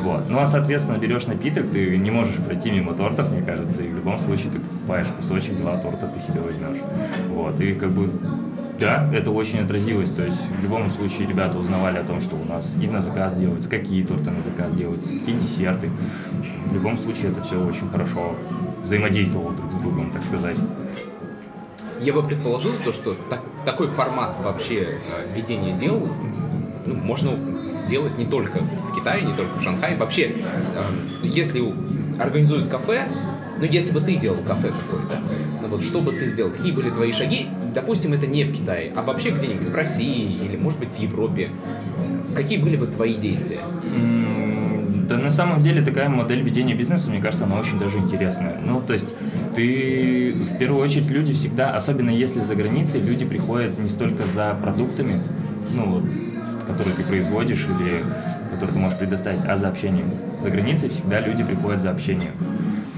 Вот. 0.00 0.28
Ну 0.28 0.38
а, 0.38 0.46
соответственно, 0.46 0.98
берешь 0.98 1.26
напиток, 1.26 1.70
ты 1.70 1.96
не 1.96 2.10
можешь 2.10 2.34
пройти 2.34 2.70
мимо 2.70 2.94
тортов, 2.94 3.30
мне 3.30 3.42
кажется, 3.42 3.82
и 3.82 3.88
в 3.88 3.96
любом 3.96 4.18
случае 4.18 4.50
ты 4.52 4.58
покупаешь 4.58 5.06
кусочек, 5.16 5.56
два 5.56 5.78
торта 5.78 6.06
ты 6.06 6.20
себе 6.20 6.40
возьмешь. 6.40 6.82
Вот. 7.30 7.60
И 7.60 7.74
как 7.74 7.90
бы 7.90 8.10
да, 8.78 9.08
это 9.12 9.30
очень 9.30 9.60
отразилось. 9.60 10.10
То 10.10 10.24
есть 10.24 10.40
в 10.50 10.62
любом 10.62 10.90
случае 10.90 11.28
ребята 11.28 11.58
узнавали 11.58 11.98
о 11.98 12.04
том, 12.04 12.20
что 12.20 12.36
у 12.36 12.44
нас 12.44 12.74
и 12.80 12.86
на 12.86 13.00
заказ 13.00 13.34
делается, 13.36 13.68
какие 13.68 14.04
торты 14.04 14.30
на 14.30 14.42
заказ 14.42 14.74
делаются, 14.74 15.08
какие 15.08 15.36
десерты. 15.36 15.90
В 16.66 16.74
любом 16.74 16.98
случае 16.98 17.30
это 17.30 17.42
все 17.42 17.64
очень 17.64 17.88
хорошо 17.88 18.34
взаимодействовало 18.82 19.52
друг 19.54 19.72
с 19.72 19.76
другом, 19.76 20.10
так 20.10 20.24
сказать. 20.24 20.58
Я 22.00 22.12
бы 22.12 22.22
предположил 22.22 22.72
то, 22.84 22.92
что 22.92 23.14
так, 23.30 23.40
такой 23.64 23.88
формат 23.88 24.36
вообще 24.42 25.00
э, 25.10 25.34
ведения 25.34 25.76
дел 25.78 26.06
ну, 26.84 26.94
можно 26.94 27.32
делать 27.88 28.18
не 28.18 28.26
только 28.26 28.58
в 28.58 28.94
Китае, 28.94 29.22
не 29.22 29.32
только 29.32 29.58
в 29.58 29.62
Шанхае. 29.62 29.96
Вообще, 29.96 30.32
э, 30.34 31.22
если 31.22 31.64
организуют 32.18 32.68
кафе, 32.68 33.08
ну, 33.58 33.64
если 33.64 33.92
бы 33.92 34.00
ты 34.00 34.16
делал 34.16 34.38
кафе 34.46 34.70
какое-то, 34.70 35.18
ну 35.62 35.68
вот 35.68 35.82
что 35.82 36.00
бы 36.00 36.12
ты 36.12 36.26
сделал, 36.26 36.50
какие 36.50 36.72
были 36.72 36.90
твои 36.90 37.12
шаги, 37.12 37.48
допустим, 37.76 38.14
это 38.14 38.26
не 38.26 38.44
в 38.44 38.52
Китае, 38.52 38.90
а 38.96 39.02
вообще 39.02 39.30
где-нибудь 39.30 39.68
в 39.68 39.74
России 39.74 40.34
или, 40.42 40.56
может 40.56 40.78
быть, 40.78 40.88
в 40.88 40.98
Европе, 40.98 41.50
какие 42.34 42.58
были 42.58 42.76
бы 42.76 42.86
твои 42.86 43.14
действия? 43.14 43.58
Да 45.06 45.18
на 45.18 45.30
самом 45.30 45.60
деле 45.60 45.82
такая 45.82 46.08
модель 46.08 46.40
ведения 46.40 46.74
бизнеса, 46.74 47.10
мне 47.10 47.20
кажется, 47.20 47.44
она 47.44 47.60
очень 47.60 47.78
даже 47.78 47.98
интересная. 47.98 48.58
Ну, 48.64 48.80
то 48.80 48.94
есть 48.94 49.08
ты, 49.54 50.32
в 50.32 50.58
первую 50.58 50.82
очередь, 50.82 51.10
люди 51.10 51.34
всегда, 51.34 51.76
особенно 51.76 52.10
если 52.10 52.40
за 52.40 52.54
границей, 52.54 53.00
люди 53.00 53.26
приходят 53.26 53.78
не 53.78 53.90
столько 53.90 54.26
за 54.26 54.56
продуктами, 54.60 55.20
ну, 55.74 56.02
которые 56.66 56.96
ты 56.96 57.02
производишь 57.02 57.66
или 57.78 58.04
которые 58.50 58.72
ты 58.72 58.78
можешь 58.78 58.98
предоставить, 58.98 59.40
а 59.46 59.58
за 59.58 59.68
общением. 59.68 60.10
За 60.42 60.48
границей 60.50 60.88
всегда 60.88 61.20
люди 61.20 61.44
приходят 61.44 61.82
за 61.82 61.90
общением. 61.90 62.32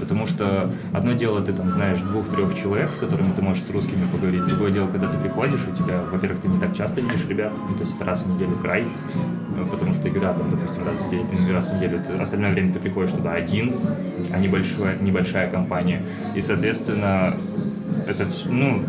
Потому 0.09 0.25
что 0.25 0.71
одно 0.91 1.13
дело, 1.13 1.39
ты 1.39 1.53
там 1.53 1.69
знаешь 1.69 1.99
двух-трех 1.99 2.59
человек, 2.59 2.91
с 2.91 2.97
которыми 2.97 3.31
ты 3.35 3.43
можешь 3.43 3.61
с 3.61 3.69
русскими 3.69 4.07
поговорить. 4.11 4.43
Другое 4.43 4.71
дело, 4.71 4.87
когда 4.87 5.07
ты 5.07 5.19
приходишь, 5.19 5.67
у 5.71 5.75
тебя, 5.75 6.01
во-первых, 6.11 6.41
ты 6.41 6.47
не 6.47 6.59
так 6.59 6.75
часто 6.75 7.01
видишь 7.01 7.27
ребят, 7.27 7.51
ну, 7.69 7.75
то 7.75 7.81
есть 7.81 7.95
это 7.95 8.05
раз 8.05 8.23
в 8.23 8.27
неделю 8.27 8.55
край, 8.59 8.85
э, 8.85 9.65
потому 9.69 9.93
что 9.93 10.09
игра 10.09 10.33
там, 10.33 10.49
допустим, 10.49 10.83
раз 10.83 10.97
в 10.97 11.05
неделю, 11.13 11.53
раз 11.53 11.67
в 11.67 11.75
неделю, 11.75 12.01
ты, 12.03 12.13
остальное 12.13 12.51
время 12.53 12.73
ты 12.73 12.79
приходишь 12.79 13.11
туда 13.11 13.33
один, 13.33 13.75
а 14.33 14.39
небольшая, 14.39 14.97
небольшая 14.99 15.51
компания. 15.51 16.01
И, 16.33 16.41
соответственно, 16.41 17.35
это 18.07 18.25
ну, 18.47 18.83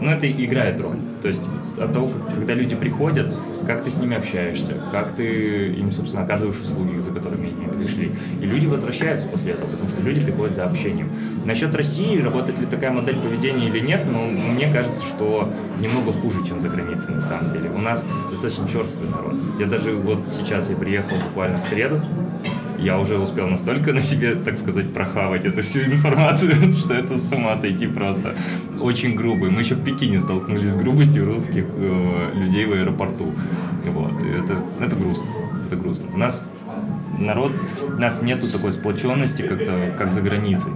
ну, 0.00 0.10
это 0.10 0.28
играет 0.28 0.80
роль. 0.80 0.98
То 1.22 1.28
есть 1.28 1.42
от 1.78 1.92
того, 1.92 2.08
как, 2.08 2.34
когда 2.34 2.54
люди 2.54 2.74
приходят, 2.74 3.32
как 3.66 3.84
ты 3.84 3.90
с 3.90 3.98
ними 3.98 4.16
общаешься, 4.16 4.74
как 4.90 5.14
ты 5.14 5.72
им, 5.72 5.92
собственно, 5.92 6.22
оказываешь 6.24 6.56
услуги, 6.56 7.00
за 7.00 7.10
которыми 7.10 7.48
они 7.48 7.84
пришли. 7.84 8.12
И 8.40 8.44
люди 8.44 8.66
возвращаются 8.66 9.26
после 9.28 9.52
этого, 9.52 9.70
потому 9.70 9.88
что 9.88 10.02
люди 10.02 10.20
приходят 10.20 10.54
за 10.54 10.64
общением. 10.64 11.10
Насчет 11.44 11.74
России, 11.74 12.20
работает 12.20 12.58
ли 12.58 12.66
такая 12.66 12.90
модель 12.90 13.16
поведения 13.16 13.68
или 13.68 13.80
нет, 13.80 14.06
но 14.10 14.26
мне 14.26 14.72
кажется, 14.72 15.04
что 15.04 15.48
немного 15.80 16.12
хуже, 16.12 16.44
чем 16.46 16.60
за 16.60 16.68
границей 16.68 17.14
на 17.14 17.20
самом 17.20 17.52
деле. 17.52 17.70
У 17.70 17.78
нас 17.78 18.06
достаточно 18.30 18.68
черствый 18.68 19.08
народ. 19.08 19.34
Я 19.58 19.66
даже 19.66 19.94
вот 19.94 20.28
сейчас 20.28 20.70
я 20.70 20.76
приехал 20.76 21.16
буквально 21.28 21.60
в 21.60 21.64
среду, 21.64 22.00
я 22.78 22.98
уже 22.98 23.18
успел 23.18 23.48
настолько 23.48 23.92
на 23.92 24.00
себе, 24.00 24.34
так 24.34 24.58
сказать, 24.58 24.92
прохавать 24.92 25.44
эту 25.44 25.62
всю 25.62 25.80
информацию, 25.80 26.72
что 26.72 26.94
это 26.94 27.16
с 27.16 27.32
ума 27.32 27.54
сойти 27.54 27.86
просто. 27.86 28.34
Очень 28.80 29.14
грубый. 29.14 29.50
Мы 29.50 29.60
еще 29.60 29.74
в 29.74 29.84
Пекине 29.84 30.20
столкнулись 30.20 30.72
с 30.72 30.76
грубостью 30.76 31.26
русских 31.26 31.64
э, 31.76 32.30
людей 32.34 32.66
в 32.66 32.72
аэропорту. 32.72 33.32
Вот. 33.86 34.22
Это, 34.22 34.56
это 34.80 34.96
грустно. 34.96 35.26
Это 35.66 35.76
грустно. 35.76 36.06
У 36.14 36.18
нас 36.18 36.50
народ, 37.18 37.52
у 37.86 38.00
нас 38.00 38.22
нету 38.22 38.50
такой 38.50 38.72
сплоченности, 38.72 39.42
как-то, 39.42 39.92
как 39.98 40.12
за 40.12 40.20
границей. 40.20 40.72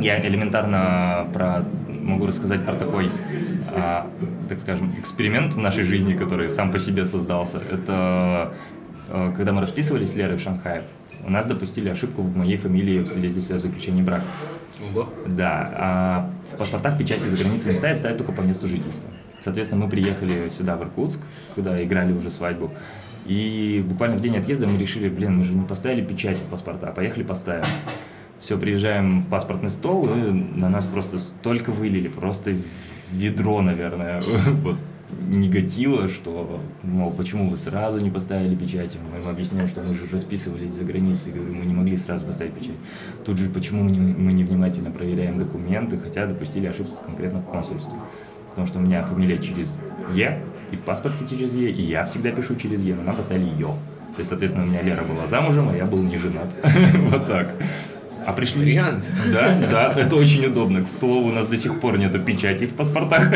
Я 0.00 0.26
элементарно 0.26 1.26
про, 1.32 1.64
могу 1.88 2.26
рассказать 2.26 2.64
про 2.64 2.74
такой 2.74 3.10
а, 3.74 4.06
так 4.48 4.60
скажем, 4.60 4.94
эксперимент 4.98 5.54
в 5.54 5.58
нашей 5.58 5.84
жизни, 5.84 6.14
который 6.14 6.50
сам 6.50 6.70
по 6.70 6.78
себе 6.78 7.04
создался. 7.04 7.58
Это 7.58 8.52
э, 9.08 9.32
когда 9.36 9.52
мы 9.52 9.60
расписывались 9.62 10.12
с 10.12 10.14
Лерой 10.14 10.36
в 10.36 10.40
Шанхае, 10.40 10.82
у 11.24 11.30
нас 11.30 11.46
допустили 11.46 11.88
ошибку 11.88 12.22
в 12.22 12.36
моей 12.36 12.56
фамилии 12.56 13.00
в 13.00 13.06
свидетельстве 13.06 13.56
о 13.56 13.58
заключении 13.58 14.02
брака. 14.02 14.24
Ого. 14.90 15.08
Да, 15.26 15.70
а 15.74 16.30
в 16.52 16.56
паспортах 16.56 16.98
печати 16.98 17.26
за 17.26 17.42
границей 17.42 17.70
не 17.70 17.76
ставят, 17.76 17.98
ставят 17.98 18.18
только 18.18 18.32
по 18.32 18.40
месту 18.40 18.66
жительства. 18.66 19.08
Соответственно, 19.44 19.84
мы 19.84 19.90
приехали 19.90 20.48
сюда, 20.48 20.76
в 20.76 20.82
Иркутск, 20.82 21.20
куда 21.54 21.82
играли 21.82 22.12
уже 22.12 22.30
свадьбу. 22.30 22.72
И 23.26 23.84
буквально 23.86 24.16
в 24.16 24.20
день 24.20 24.36
отъезда 24.36 24.66
мы 24.66 24.78
решили, 24.78 25.08
блин, 25.08 25.38
мы 25.38 25.44
же 25.44 25.52
не 25.52 25.64
поставили 25.64 26.04
печати 26.04 26.40
в 26.40 26.50
паспорта, 26.50 26.88
а 26.88 26.92
поехали 26.92 27.22
поставим. 27.22 27.64
Все, 28.40 28.58
приезжаем 28.58 29.20
в 29.20 29.28
паспортный 29.28 29.70
стол, 29.70 30.08
и 30.12 30.32
на 30.32 30.68
нас 30.68 30.86
просто 30.86 31.18
столько 31.18 31.70
вылили, 31.70 32.08
просто 32.08 32.56
ведро, 33.12 33.62
наверное. 33.62 34.20
Вот 34.62 34.76
негатива, 35.28 36.08
что, 36.08 36.60
мол, 36.82 37.12
почему 37.12 37.50
вы 37.50 37.56
сразу 37.56 38.00
не 38.00 38.10
поставили 38.10 38.54
печать? 38.54 38.96
Мы 39.12 39.20
им 39.20 39.28
объясняем, 39.28 39.68
что 39.68 39.82
мы 39.82 39.94
же 39.94 40.06
расписывались 40.10 40.72
за 40.72 40.84
границей, 40.84 41.32
говорю, 41.32 41.54
мы 41.54 41.66
не 41.66 41.74
могли 41.74 41.96
сразу 41.96 42.24
поставить 42.24 42.54
печать. 42.54 42.76
Тут 43.24 43.38
же, 43.38 43.48
почему 43.50 43.84
мы, 43.84 43.90
не, 43.90 44.00
мы 44.00 44.32
невнимательно 44.32 44.90
проверяем 44.90 45.38
документы, 45.38 45.98
хотя 45.98 46.26
допустили 46.26 46.66
ошибку 46.66 46.96
конкретно 47.04 47.40
в 47.40 47.46
консульстве. 47.46 47.94
Потому 48.50 48.66
что 48.66 48.78
у 48.78 48.82
меня 48.82 49.02
фамилия 49.02 49.38
через 49.38 49.80
Е, 50.14 50.42
и 50.70 50.76
в 50.76 50.82
паспорте 50.82 51.26
через 51.26 51.54
Е, 51.54 51.70
и 51.70 51.82
я 51.82 52.04
всегда 52.04 52.30
пишу 52.30 52.56
через 52.56 52.82
Е, 52.82 52.94
но 52.94 53.02
нам 53.02 53.16
поставили 53.16 53.50
Ё. 53.58 53.74
То 54.14 54.18
есть, 54.18 54.28
соответственно, 54.28 54.66
у 54.66 54.68
меня 54.68 54.82
Лера 54.82 55.02
была 55.04 55.26
замужем, 55.26 55.68
а 55.70 55.76
я 55.76 55.86
был 55.86 56.02
не 56.02 56.18
женат. 56.18 56.54
Вот 57.10 57.26
так. 57.26 57.50
А 58.26 58.32
пришли... 58.32 58.60
Вариант. 58.60 59.04
Да, 59.32 59.56
да, 59.70 59.94
это 59.96 60.16
очень 60.16 60.44
удобно. 60.46 60.82
К 60.82 60.86
слову, 60.86 61.28
у 61.28 61.32
нас 61.32 61.46
до 61.46 61.56
сих 61.56 61.80
пор 61.80 61.98
нету 61.98 62.18
печати 62.20 62.66
в 62.66 62.74
паспортах. 62.74 63.32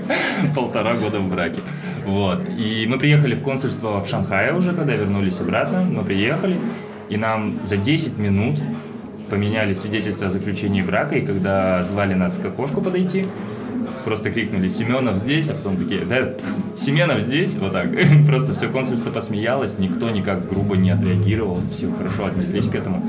Полтора 0.54 0.94
года 0.94 1.18
в 1.18 1.28
браке. 1.28 1.60
Вот. 2.06 2.44
И 2.58 2.86
мы 2.88 2.98
приехали 2.98 3.34
в 3.34 3.42
консульство 3.42 4.02
в 4.02 4.08
Шанхае 4.08 4.54
уже, 4.54 4.72
когда 4.72 4.94
вернулись 4.94 5.40
обратно. 5.40 5.82
Мы 5.82 6.04
приехали, 6.04 6.58
и 7.08 7.16
нам 7.16 7.58
за 7.64 7.76
10 7.76 8.18
минут 8.18 8.60
поменяли 9.28 9.72
свидетельство 9.72 10.28
о 10.28 10.30
заключении 10.30 10.82
брака, 10.82 11.16
и 11.16 11.26
когда 11.26 11.82
звали 11.82 12.14
нас 12.14 12.38
к 12.38 12.46
окошку 12.46 12.80
подойти, 12.80 13.26
просто 14.04 14.30
крикнули 14.30 14.68
«Семенов 14.68 15.18
здесь», 15.18 15.48
а 15.48 15.54
потом 15.54 15.76
такие 15.76 16.02
«Да, 16.04 16.34
Семенов 16.78 17.20
здесь», 17.20 17.56
вот 17.56 17.72
так. 17.72 17.88
Просто 18.28 18.54
все 18.54 18.68
консульство 18.68 19.10
посмеялось, 19.10 19.78
никто 19.78 20.10
никак 20.10 20.48
грубо 20.48 20.76
не 20.76 20.90
отреагировал, 20.90 21.60
все 21.72 21.90
хорошо 21.92 22.26
отнеслись 22.26 22.68
к 22.68 22.74
этому. 22.74 23.02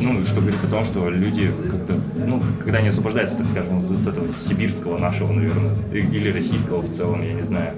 Ну, 0.00 0.24
что 0.24 0.40
говорит 0.40 0.62
о 0.64 0.66
том, 0.66 0.84
что 0.84 1.08
люди 1.08 1.50
как-то, 1.70 1.94
ну, 2.26 2.42
когда 2.62 2.78
они 2.78 2.88
освобождаются, 2.88 3.38
так 3.38 3.48
скажем, 3.48 3.80
из 3.80 3.90
вот 3.90 4.06
этого 4.06 4.30
сибирского 4.32 4.98
нашего, 4.98 5.32
наверное, 5.32 5.74
или 5.92 6.30
российского 6.30 6.80
в 6.80 6.94
целом, 6.94 7.22
я 7.22 7.34
не 7.34 7.42
знаю, 7.42 7.74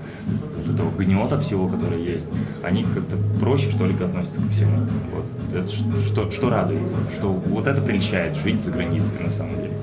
вот 0.57 0.75
этого 0.75 0.91
гнета 0.97 1.41
всего, 1.41 1.69
который 1.69 2.05
есть, 2.05 2.29
они 2.63 2.85
как-то 2.85 3.17
проще, 3.41 3.71
что 3.71 3.87
ли, 3.87 3.95
относятся 3.95 4.41
ко 4.41 4.49
всему. 4.49 4.79
Вот. 5.13 5.25
Это 5.55 5.69
что, 5.69 6.31
что 6.31 6.51
радует, 6.51 6.89
что 7.17 7.33
вот 7.33 7.67
это 7.67 7.81
прельщает 7.81 8.37
жить 8.37 8.63
за 8.63 8.71
границей 8.71 9.13
на 9.21 9.31
самом 9.31 9.57
деле. 9.57 9.77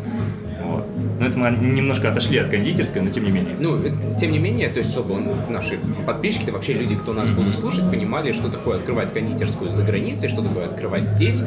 Вот. 0.63 0.85
Но 1.19 1.25
это 1.25 1.37
мы 1.37 1.49
немножко 1.49 2.11
отошли 2.11 2.37
от 2.37 2.49
кондитерской, 2.49 3.01
но 3.01 3.09
тем 3.09 3.23
не 3.23 3.31
менее. 3.31 3.55
Ну, 3.59 3.79
тем 4.19 4.31
не 4.31 4.39
менее, 4.39 4.69
то 4.69 4.79
есть, 4.79 4.91
чтобы 4.91 5.33
наши 5.49 5.79
подписчики, 6.05 6.45
да 6.45 6.51
вообще 6.53 6.73
люди, 6.73 6.95
кто 6.95 7.13
нас 7.13 7.29
будут 7.29 7.57
слушать, 7.57 7.89
понимали, 7.89 8.33
что 8.33 8.49
такое 8.49 8.77
открывать 8.77 9.13
кондитерскую 9.13 9.69
за 9.71 9.83
границей, 9.83 10.29
что 10.29 10.43
такое 10.43 10.65
открывать 10.65 11.09
здесь. 11.09 11.43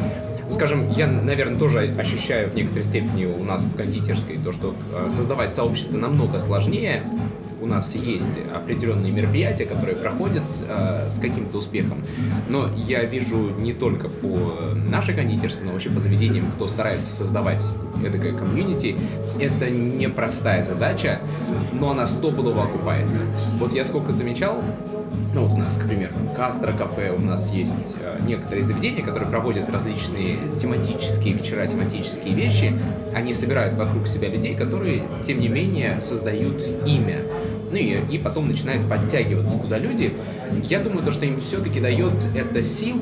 Скажем, 0.53 0.91
я, 0.91 1.07
наверное, 1.07 1.59
тоже 1.59 1.91
ощущаю 1.99 2.51
в 2.51 2.55
некоторой 2.55 2.85
степени 2.85 3.25
у 3.25 3.43
нас 3.43 3.65
в 3.65 3.75
кондитерской 3.77 4.37
то, 4.37 4.53
что 4.53 4.75
э, 4.95 5.11
создавать 5.11 5.55
сообщество 5.55 5.97
намного 5.97 6.39
сложнее, 6.39 7.03
у 7.61 7.67
нас 7.67 7.95
есть 7.95 8.39
определенные 8.55 9.13
мероприятия, 9.13 9.65
которые 9.65 9.97
проходят 9.97 10.43
э, 10.69 11.09
с 11.11 11.19
каким-то 11.19 11.59
успехом. 11.59 12.03
Но 12.49 12.69
я 12.77 13.05
вижу 13.05 13.51
не 13.59 13.73
только 13.73 14.09
по 14.09 14.61
нашей 14.91 15.15
кондитерской, 15.15 15.65
но 15.65 15.73
вообще 15.73 15.91
по 15.91 16.01
заведениям, 16.01 16.45
кто 16.57 16.67
старается 16.67 17.13
создавать 17.13 17.63
эдакое 18.05 18.33
комьюнити, 18.33 18.97
это 19.39 19.71
непростая 19.71 20.65
задача, 20.65 21.21
но 21.73 21.91
она 21.91 22.07
стопудово 22.07 22.65
окупается. 22.65 23.21
Вот 23.59 23.73
я 23.73 23.85
сколько 23.85 24.13
замечал, 24.13 24.63
ну 25.35 25.47
вот 25.47 25.53
у 25.53 25.57
нас, 25.57 25.77
к 25.77 25.87
примеру, 25.87 26.15
Кастро 26.37 26.73
кафе, 26.73 27.11
у 27.11 27.21
нас 27.21 27.53
есть 27.53 27.97
э, 28.01 28.19
некоторые 28.27 28.65
заведения, 28.65 29.03
которые 29.03 29.29
проводят 29.29 29.69
различные 29.71 30.39
тематические 30.61 31.35
вечера, 31.35 31.67
тематические 31.67 32.35
вещи. 32.35 32.79
Они 33.15 33.33
собирают 33.33 33.75
вокруг 33.75 34.07
себя 34.09 34.29
людей, 34.29 34.55
которые, 34.55 35.03
тем 35.27 35.41
не 35.41 35.49
менее, 35.49 36.01
создают 36.03 36.63
имя 36.87 37.19
ну 37.73 37.79
и, 37.79 37.99
и 38.11 38.19
потом 38.19 38.49
начинают 38.49 38.87
подтягиваться 38.89 39.59
туда 39.59 39.79
люди. 39.79 40.13
Я 40.69 40.81
думаю, 40.81 41.03
то, 41.03 41.11
что 41.11 41.25
им 41.25 41.41
все-таки 41.41 41.81
дает 41.81 42.13
это 42.35 42.63
сил, 42.63 42.97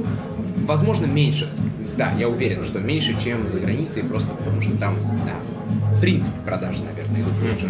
возможно, 0.66 1.06
меньше. 1.06 1.50
Да, 1.96 2.12
я 2.18 2.28
уверен, 2.28 2.64
что 2.64 2.78
меньше, 2.78 3.16
чем 3.22 3.50
за 3.50 3.58
границей, 3.58 4.04
просто 4.04 4.32
потому 4.32 4.62
что 4.62 4.76
там, 4.78 4.94
да, 5.26 5.34
в 5.92 6.00
принципе, 6.00 6.36
продажи, 6.44 6.82
наверное, 6.84 7.20
идут 7.20 7.32
лучше. 7.42 7.68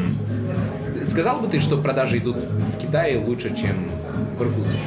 Сказал 1.10 1.40
бы 1.40 1.48
ты, 1.48 1.58
что 1.58 1.76
продажи 1.76 2.18
идут 2.18 2.36
в 2.36 2.78
Китае 2.78 3.18
лучше, 3.18 3.48
чем 3.56 3.88
в 4.38 4.42
Иркутске? 4.42 4.78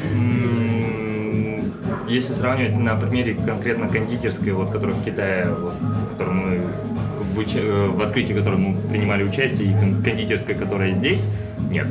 Если 2.07 2.31
сравнивать 2.31 2.77
на 2.77 2.95
примере 2.95 3.35
конкретно 3.35 3.89
кондитерской, 3.89 4.53
вот, 4.53 4.69
которая 4.69 4.95
в 4.95 5.03
Китае, 5.03 5.53
вот, 5.53 5.73
в 5.73 6.11
которой 6.11 6.33
мы 6.33 6.71
в, 7.33 7.37
уч... 7.37 7.55
Э, 7.55 7.87
в 7.87 8.01
открытии 8.01 8.31
которой 8.31 8.57
мы 8.57 8.73
принимали 8.89 9.23
участие, 9.23 9.71
и 9.71 10.01
кондитерской, 10.01 10.55
которая 10.55 10.91
здесь, 10.93 11.27
нет. 11.69 11.87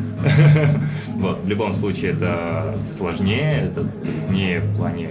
вот, 1.16 1.44
в 1.44 1.48
любом 1.48 1.74
случае 1.74 2.12
это 2.12 2.74
сложнее, 2.90 3.70
это 3.70 3.84
труднее 3.84 4.60
в 4.60 4.76
плане 4.78 5.10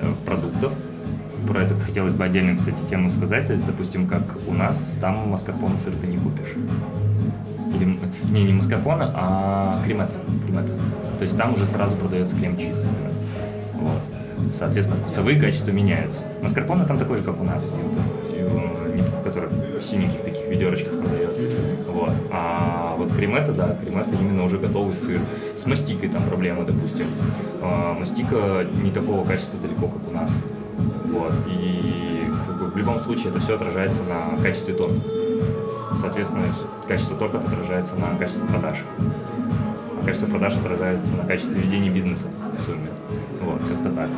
э, 0.00 0.12
продуктов. 0.26 0.74
Про 1.48 1.62
это 1.62 1.78
хотелось 1.80 2.12
бы 2.12 2.24
отдельно, 2.24 2.54
кстати, 2.58 2.76
тему 2.90 3.08
сказать. 3.08 3.46
То 3.46 3.54
есть, 3.54 3.64
допустим, 3.64 4.06
как 4.06 4.22
у 4.46 4.52
нас, 4.52 4.98
там 5.00 5.30
маскарпоне 5.30 5.78
сыр 5.78 5.94
ты 5.98 6.06
не 6.06 6.18
купишь. 6.18 6.54
Или, 7.82 7.98
не, 8.30 8.44
не 8.44 8.52
маскарпоне, 8.52 9.04
а 9.14 9.80
кремета. 9.84 10.12
кремета. 10.46 10.72
То 11.18 11.24
есть 11.24 11.36
там 11.36 11.54
уже 11.54 11.66
сразу 11.66 11.96
продается 11.96 12.36
крем-чиз. 12.36 12.86
Вот. 13.74 14.00
Соответственно, 14.58 15.00
вкусовые 15.00 15.40
качества 15.40 15.70
меняются. 15.70 16.20
Маскарпоне 16.42 16.84
там 16.84 16.98
такой 16.98 17.18
же, 17.18 17.22
как 17.22 17.40
у 17.40 17.44
нас, 17.44 17.64
в 17.64 19.22
которых 19.22 19.50
в 19.52 19.82
синеньких 19.82 20.20
таких 20.22 20.48
ведерочках 20.48 20.98
продается. 21.00 21.48
Вот. 21.88 22.12
А 22.32 22.94
вот 22.98 23.12
кремета, 23.12 23.52
да, 23.52 23.76
кремета 23.82 24.10
именно 24.20 24.44
уже 24.44 24.58
готовый 24.58 24.94
сыр. 24.94 25.20
С 25.56 25.66
мастикой 25.66 26.08
там 26.08 26.22
проблема, 26.24 26.64
допустим. 26.64 27.06
А, 27.60 27.94
мастика 27.98 28.66
не 28.82 28.90
такого 28.90 29.24
качества 29.24 29.58
далеко, 29.60 29.88
как 29.88 30.08
у 30.08 30.12
нас. 30.12 30.30
Вот. 31.06 31.32
И 31.46 32.24
как 32.46 32.58
бы, 32.58 32.66
в 32.66 32.76
любом 32.76 32.98
случае 33.00 33.30
это 33.30 33.40
все 33.40 33.54
отражается 33.54 34.02
на 34.02 34.36
качестве 34.42 34.74
тортов. 34.74 35.21
Соответственно, 36.00 36.46
качество 36.88 37.16
тортов 37.16 37.46
отражается 37.46 37.96
на 37.96 38.16
качестве 38.16 38.46
продаж. 38.46 38.78
А 40.00 40.04
качество 40.04 40.26
продаж 40.26 40.56
отражается 40.56 41.12
на 41.14 41.24
качестве 41.24 41.60
ведения 41.60 41.90
бизнеса 41.90 42.28
в 42.58 42.62
сумме. 42.62 42.88
Вот, 43.40 43.60
как-то 43.60 43.90
так 43.90 44.08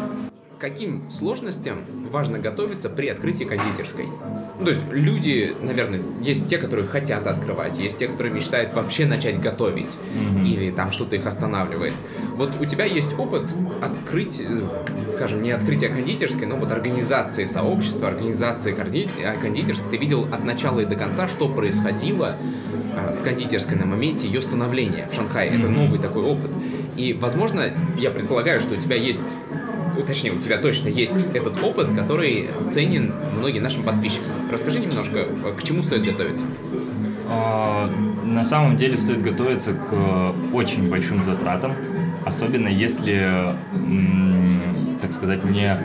каким 0.64 1.10
сложностям 1.10 1.84
важно 2.10 2.38
готовиться 2.38 2.88
при 2.88 3.08
открытии 3.08 3.44
кондитерской? 3.44 4.06
Ну, 4.58 4.64
то 4.64 4.70
есть 4.70 4.82
люди, 4.90 5.54
наверное, 5.60 6.02
есть 6.22 6.48
те, 6.48 6.56
которые 6.56 6.86
хотят 6.88 7.26
открывать, 7.26 7.78
есть 7.78 7.98
те, 7.98 8.08
которые 8.08 8.32
мечтают 8.32 8.72
вообще 8.72 9.04
начать 9.04 9.38
готовить, 9.42 9.90
mm-hmm. 9.90 10.46
или 10.46 10.70
там 10.70 10.90
что-то 10.90 11.16
их 11.16 11.26
останавливает. 11.26 11.92
Вот 12.34 12.52
у 12.60 12.64
тебя 12.64 12.84
есть 12.84 13.16
опыт 13.16 13.48
открыть, 13.80 14.40
э, 14.40 14.62
скажем, 15.14 15.42
не 15.42 15.52
открытия 15.52 15.88
кондитерской, 15.88 16.46
но 16.46 16.56
вот 16.56 16.72
организации 16.72 17.44
сообщества, 17.44 18.08
организации 18.08 18.74
э, 18.74 19.36
кондитерской. 19.40 19.90
Ты 19.90 19.96
видел 19.98 20.26
от 20.32 20.44
начала 20.44 20.80
и 20.80 20.84
до 20.84 20.96
конца, 20.96 21.28
что 21.28 21.48
происходило 21.48 22.34
э, 22.96 23.12
с 23.12 23.22
кондитерской 23.22 23.76
на 23.76 23.86
моменте 23.86 24.26
ее 24.26 24.42
становления 24.42 25.08
в 25.10 25.14
Шанхае. 25.14 25.50
Это 25.50 25.68
новый 25.68 26.00
такой 26.00 26.24
опыт. 26.24 26.50
И, 26.96 27.12
возможно, 27.12 27.70
я 27.96 28.10
предполагаю, 28.10 28.60
что 28.60 28.74
у 28.74 28.76
тебя 28.78 28.96
есть 28.96 29.22
точнее, 30.08 30.32
у 30.32 30.38
тебя 30.38 30.58
точно 30.58 30.88
есть 30.88 31.24
этот 31.34 31.62
опыт, 31.62 31.88
который 31.94 32.48
ценен 32.68 33.12
многим 33.38 33.62
нашим 33.62 33.84
подписчикам. 33.84 34.32
Расскажи 34.50 34.80
немножко, 34.80 35.26
к 35.56 35.62
чему 35.62 35.84
стоит 35.84 36.04
готовиться? 36.04 36.46
А, 37.28 37.88
на 38.24 38.44
самом 38.44 38.76
деле 38.76 38.98
стоит 38.98 39.22
готовиться 39.22 39.72
к 39.74 40.34
очень 40.52 40.90
большим 40.90 41.22
затратам, 41.22 41.74
особенно 42.24 42.68
если, 42.68 43.54
так 45.00 45.12
сказать, 45.12 45.44
не 45.44 45.76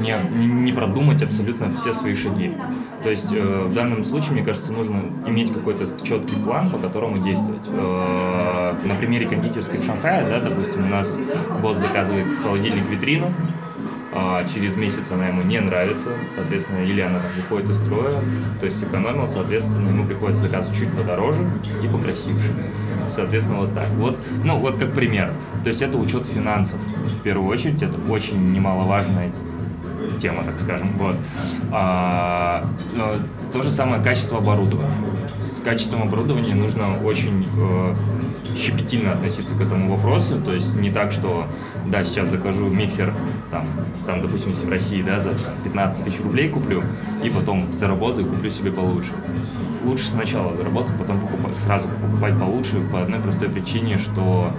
не, 0.00 0.16
не 0.46 0.72
продумать 0.72 1.22
абсолютно 1.22 1.70
все 1.76 1.92
свои 1.92 2.14
шаги. 2.14 2.56
То 3.02 3.10
есть 3.10 3.32
э, 3.32 3.64
в 3.66 3.74
данном 3.74 4.04
случае, 4.04 4.32
мне 4.32 4.42
кажется, 4.42 4.72
нужно 4.72 5.02
иметь 5.26 5.52
какой-то 5.52 5.86
четкий 6.02 6.36
план, 6.36 6.70
по 6.70 6.78
которому 6.78 7.18
действовать. 7.18 7.66
Э, 7.66 8.74
на 8.84 8.94
примере 8.94 9.26
кондитерской 9.26 9.78
в 9.78 9.84
Шанхае, 9.84 10.26
да, 10.26 10.40
допустим, 10.40 10.84
у 10.86 10.88
нас 10.88 11.18
босс 11.62 11.78
заказывает 11.78 12.26
холодильник-витрину, 12.42 13.32
а 14.12 14.44
через 14.44 14.76
месяц 14.76 15.10
она 15.10 15.28
ему 15.28 15.42
не 15.42 15.60
нравится, 15.60 16.10
соответственно, 16.34 16.78
или 16.78 17.00
она 17.00 17.20
там 17.20 17.30
выходит 17.36 17.70
из 17.70 17.76
строя, 17.76 18.18
то 18.58 18.66
есть 18.66 18.80
сэкономил, 18.80 19.28
соответственно, 19.28 19.88
ему 19.88 20.04
приходится 20.04 20.42
заказывать 20.42 20.78
чуть 20.78 20.92
подороже 20.92 21.48
и 21.82 21.86
покрасивше. 21.86 22.52
Соответственно, 23.14 23.60
вот 23.60 23.74
так. 23.74 23.88
Вот, 23.90 24.18
ну, 24.44 24.58
вот 24.58 24.78
как 24.78 24.92
пример. 24.92 25.30
То 25.62 25.68
есть 25.68 25.82
это 25.82 25.98
учет 25.98 26.26
финансов. 26.26 26.78
В 27.18 27.22
первую 27.22 27.48
очередь, 27.48 27.82
это 27.82 27.96
очень 28.08 28.52
немаловажная 28.52 29.32
тема, 30.20 30.44
так 30.44 30.58
скажем. 30.60 30.88
Вот. 30.98 31.16
А, 31.72 32.66
то 33.52 33.62
же 33.62 33.70
самое 33.70 34.02
качество 34.02 34.38
оборудования. 34.38 34.90
С 35.40 35.62
качеством 35.62 36.02
оборудования 36.02 36.54
нужно 36.54 36.96
очень 37.02 37.46
э, 37.58 37.94
щепетильно 38.60 39.12
относиться 39.12 39.54
к 39.54 39.60
этому 39.60 39.96
вопросу, 39.96 40.40
то 40.40 40.52
есть 40.52 40.76
не 40.76 40.90
так, 40.90 41.12
что 41.12 41.46
да, 41.86 42.04
сейчас 42.04 42.28
закажу 42.28 42.68
миксер, 42.68 43.12
там, 43.50 43.66
там 44.06 44.20
допустим, 44.20 44.50
если 44.50 44.66
в 44.66 44.70
России, 44.70 45.02
да, 45.02 45.18
за 45.18 45.32
15 45.64 46.04
тысяч 46.04 46.20
рублей 46.20 46.48
куплю, 46.48 46.82
и 47.24 47.30
потом 47.30 47.72
заработаю 47.72 48.26
куплю 48.26 48.50
себе 48.50 48.70
получше. 48.70 49.10
Лучше 49.84 50.06
сначала 50.06 50.54
заработать, 50.54 50.96
потом 50.98 51.18
покупать, 51.20 51.56
сразу 51.56 51.88
покупать 51.88 52.38
получше 52.38 52.80
по 52.92 53.02
одной 53.02 53.18
простой 53.20 53.48
причине, 53.48 53.96
что 53.96 54.52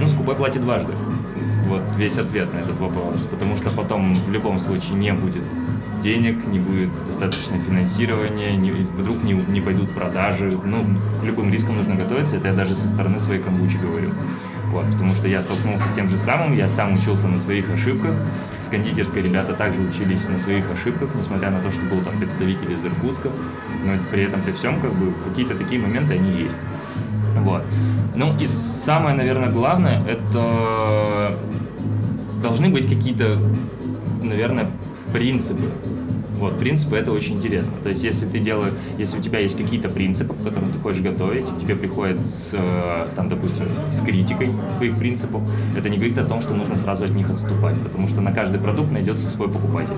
ну, 0.00 0.08
скупой 0.08 0.36
платит 0.36 0.62
дважды. 0.62 0.92
Вот 1.68 1.82
весь 1.96 2.16
ответ 2.16 2.54
на 2.54 2.58
этот 2.58 2.78
вопрос, 2.78 3.26
потому 3.28 3.56
что 3.56 3.70
потом 3.70 4.20
в 4.20 4.30
любом 4.30 4.60
случае 4.60 4.94
не 4.94 5.12
будет 5.12 5.42
денег, 6.06 6.46
не 6.46 6.60
будет 6.60 6.90
достаточно 7.08 7.58
финансирования, 7.58 8.56
не, 8.56 8.70
вдруг 8.70 9.24
не, 9.24 9.32
не 9.32 9.60
пойдут 9.60 9.90
продажи. 9.90 10.56
Ну, 10.64 10.84
к 11.20 11.24
любым 11.24 11.52
рискам 11.52 11.76
нужно 11.76 11.96
готовиться, 11.96 12.36
это 12.36 12.48
я 12.48 12.54
даже 12.54 12.76
со 12.76 12.86
стороны 12.86 13.18
своей 13.18 13.42
комбучи 13.42 13.76
говорю. 13.76 14.10
Вот, 14.66 14.84
потому 14.92 15.14
что 15.14 15.26
я 15.26 15.42
столкнулся 15.42 15.88
с 15.88 15.92
тем 15.92 16.06
же 16.06 16.16
самым, 16.16 16.54
я 16.54 16.68
сам 16.68 16.94
учился 16.94 17.26
на 17.26 17.40
своих 17.40 17.68
ошибках, 17.70 18.14
с 18.60 18.68
кондитерской 18.68 19.22
ребята 19.22 19.54
также 19.54 19.80
учились 19.80 20.28
на 20.28 20.38
своих 20.38 20.70
ошибках, 20.70 21.10
несмотря 21.16 21.50
на 21.50 21.60
то, 21.60 21.72
что 21.72 21.80
был 21.82 22.00
там 22.02 22.16
представитель 22.18 22.72
из 22.72 22.84
Иркутска, 22.84 23.30
но 23.84 23.94
при 24.12 24.22
этом, 24.22 24.42
при 24.42 24.52
всем, 24.52 24.80
как 24.80 24.92
бы, 24.94 25.12
какие-то 25.28 25.56
такие 25.56 25.80
моменты, 25.80 26.14
они 26.14 26.30
есть. 26.40 26.58
Вот. 27.40 27.64
Ну 28.14 28.32
и 28.38 28.46
самое, 28.46 29.16
наверное, 29.16 29.50
главное, 29.50 30.04
это 30.06 31.32
должны 32.42 32.68
быть 32.68 32.88
какие-то, 32.88 33.36
наверное, 34.22 34.70
принципы. 35.12 35.72
Вот, 36.38 36.58
принципы 36.58 36.96
это 36.96 37.12
очень 37.12 37.36
интересно. 37.36 37.76
То 37.82 37.88
есть, 37.88 38.04
если 38.04 38.26
ты 38.26 38.38
делаешь, 38.38 38.74
если 38.98 39.18
у 39.18 39.22
тебя 39.22 39.38
есть 39.38 39.56
какие-то 39.56 39.88
принципы, 39.88 40.34
по 40.34 40.44
которым 40.44 40.70
ты 40.70 40.78
хочешь 40.78 41.00
готовить, 41.00 41.46
тебе 41.60 41.74
приходит 41.74 42.26
с, 42.26 42.54
там, 43.16 43.28
допустим, 43.28 43.66
с 43.90 44.00
критикой 44.00 44.50
твоих 44.76 44.96
принципов, 44.98 45.42
это 45.76 45.88
не 45.88 45.96
говорит 45.96 46.18
о 46.18 46.24
том, 46.24 46.40
что 46.40 46.54
нужно 46.54 46.76
сразу 46.76 47.04
от 47.04 47.12
них 47.12 47.30
отступать, 47.30 47.76
потому 47.80 48.08
что 48.08 48.20
на 48.20 48.32
каждый 48.32 48.60
продукт 48.60 48.92
найдется 48.92 49.28
свой 49.28 49.48
покупатель. 49.48 49.96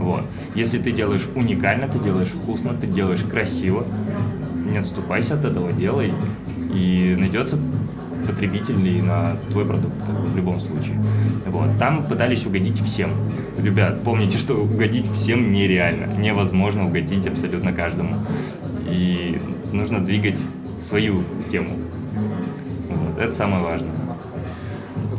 Вот. 0.00 0.22
Если 0.54 0.78
ты 0.78 0.90
делаешь 0.90 1.28
уникально, 1.34 1.86
ты 1.86 1.98
делаешь 1.98 2.28
вкусно, 2.28 2.74
ты 2.74 2.86
делаешь 2.86 3.22
красиво, 3.30 3.86
не 4.70 4.78
отступайся 4.78 5.34
от 5.34 5.44
этого, 5.44 5.72
делай, 5.72 6.12
и 6.74 7.16
найдется 7.18 7.58
потребителей 8.30 9.00
на 9.02 9.36
твой 9.50 9.64
продукт 9.64 9.94
как 10.06 10.20
бы, 10.20 10.28
в 10.28 10.36
любом 10.36 10.60
случае. 10.60 11.02
Вот. 11.46 11.78
Там 11.78 12.04
пытались 12.04 12.46
угодить 12.46 12.80
всем. 12.82 13.10
Ребят, 13.58 14.02
помните, 14.02 14.38
что 14.38 14.54
угодить 14.54 15.10
всем 15.12 15.52
нереально. 15.52 16.06
Невозможно 16.18 16.86
угодить 16.86 17.26
абсолютно 17.26 17.72
каждому. 17.72 18.14
И 18.88 19.40
нужно 19.72 20.00
двигать 20.00 20.40
свою 20.80 21.22
тему. 21.50 21.70
Вот. 22.88 23.18
Это 23.18 23.32
самое 23.32 23.62
важное. 23.62 23.90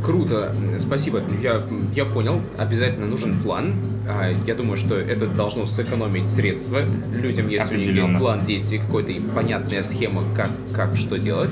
Круто, 0.04 0.56
спасибо. 0.80 1.21
Я, 1.43 1.62
я 1.95 2.06
понял, 2.06 2.41
обязательно 2.58 3.06
нужен 3.06 3.39
план. 3.39 3.74
А, 4.10 4.32
Я 4.47 4.56
думаю, 4.56 4.78
что 4.78 4.95
это 4.95 5.28
должно 5.28 5.67
сэкономить 5.67 6.28
средства 6.28 6.80
людям, 7.21 7.50
если 7.50 7.76
у 7.76 7.78
них 7.78 7.95
есть 7.95 8.17
план 8.17 8.43
действий, 8.45 8.80
какой-то 8.80 9.12
и 9.12 9.19
понятная 9.19 9.84
схема, 9.84 10.24
как, 10.36 10.50
как 10.74 10.97
что 10.97 11.19
делать. 11.19 11.52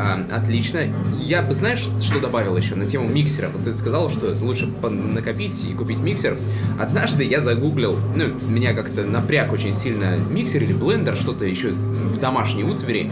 А, 0.00 0.18
отлично. 0.34 0.80
Я 1.18 1.42
бы, 1.42 1.54
знаешь, 1.54 1.86
что 2.00 2.20
добавил 2.20 2.56
еще 2.56 2.74
на 2.74 2.86
тему 2.86 3.06
миксера? 3.06 3.50
Вот 3.50 3.64
ты 3.64 3.74
сказал, 3.74 4.10
что 4.10 4.34
лучше 4.40 4.66
накопить 4.66 5.62
и 5.64 5.74
купить 5.74 5.98
миксер. 5.98 6.38
Однажды 6.78 7.24
я 7.24 7.40
загуглил, 7.40 7.98
ну, 8.16 8.28
меня 8.48 8.72
как-то 8.72 9.04
напряг 9.04 9.52
очень 9.52 9.74
сильно 9.74 10.16
миксер 10.16 10.62
или 10.62 10.72
блендер, 10.72 11.16
что-то 11.16 11.44
еще 11.44 11.68
в 11.68 12.18
домашней 12.18 12.64
утвари. 12.64 13.10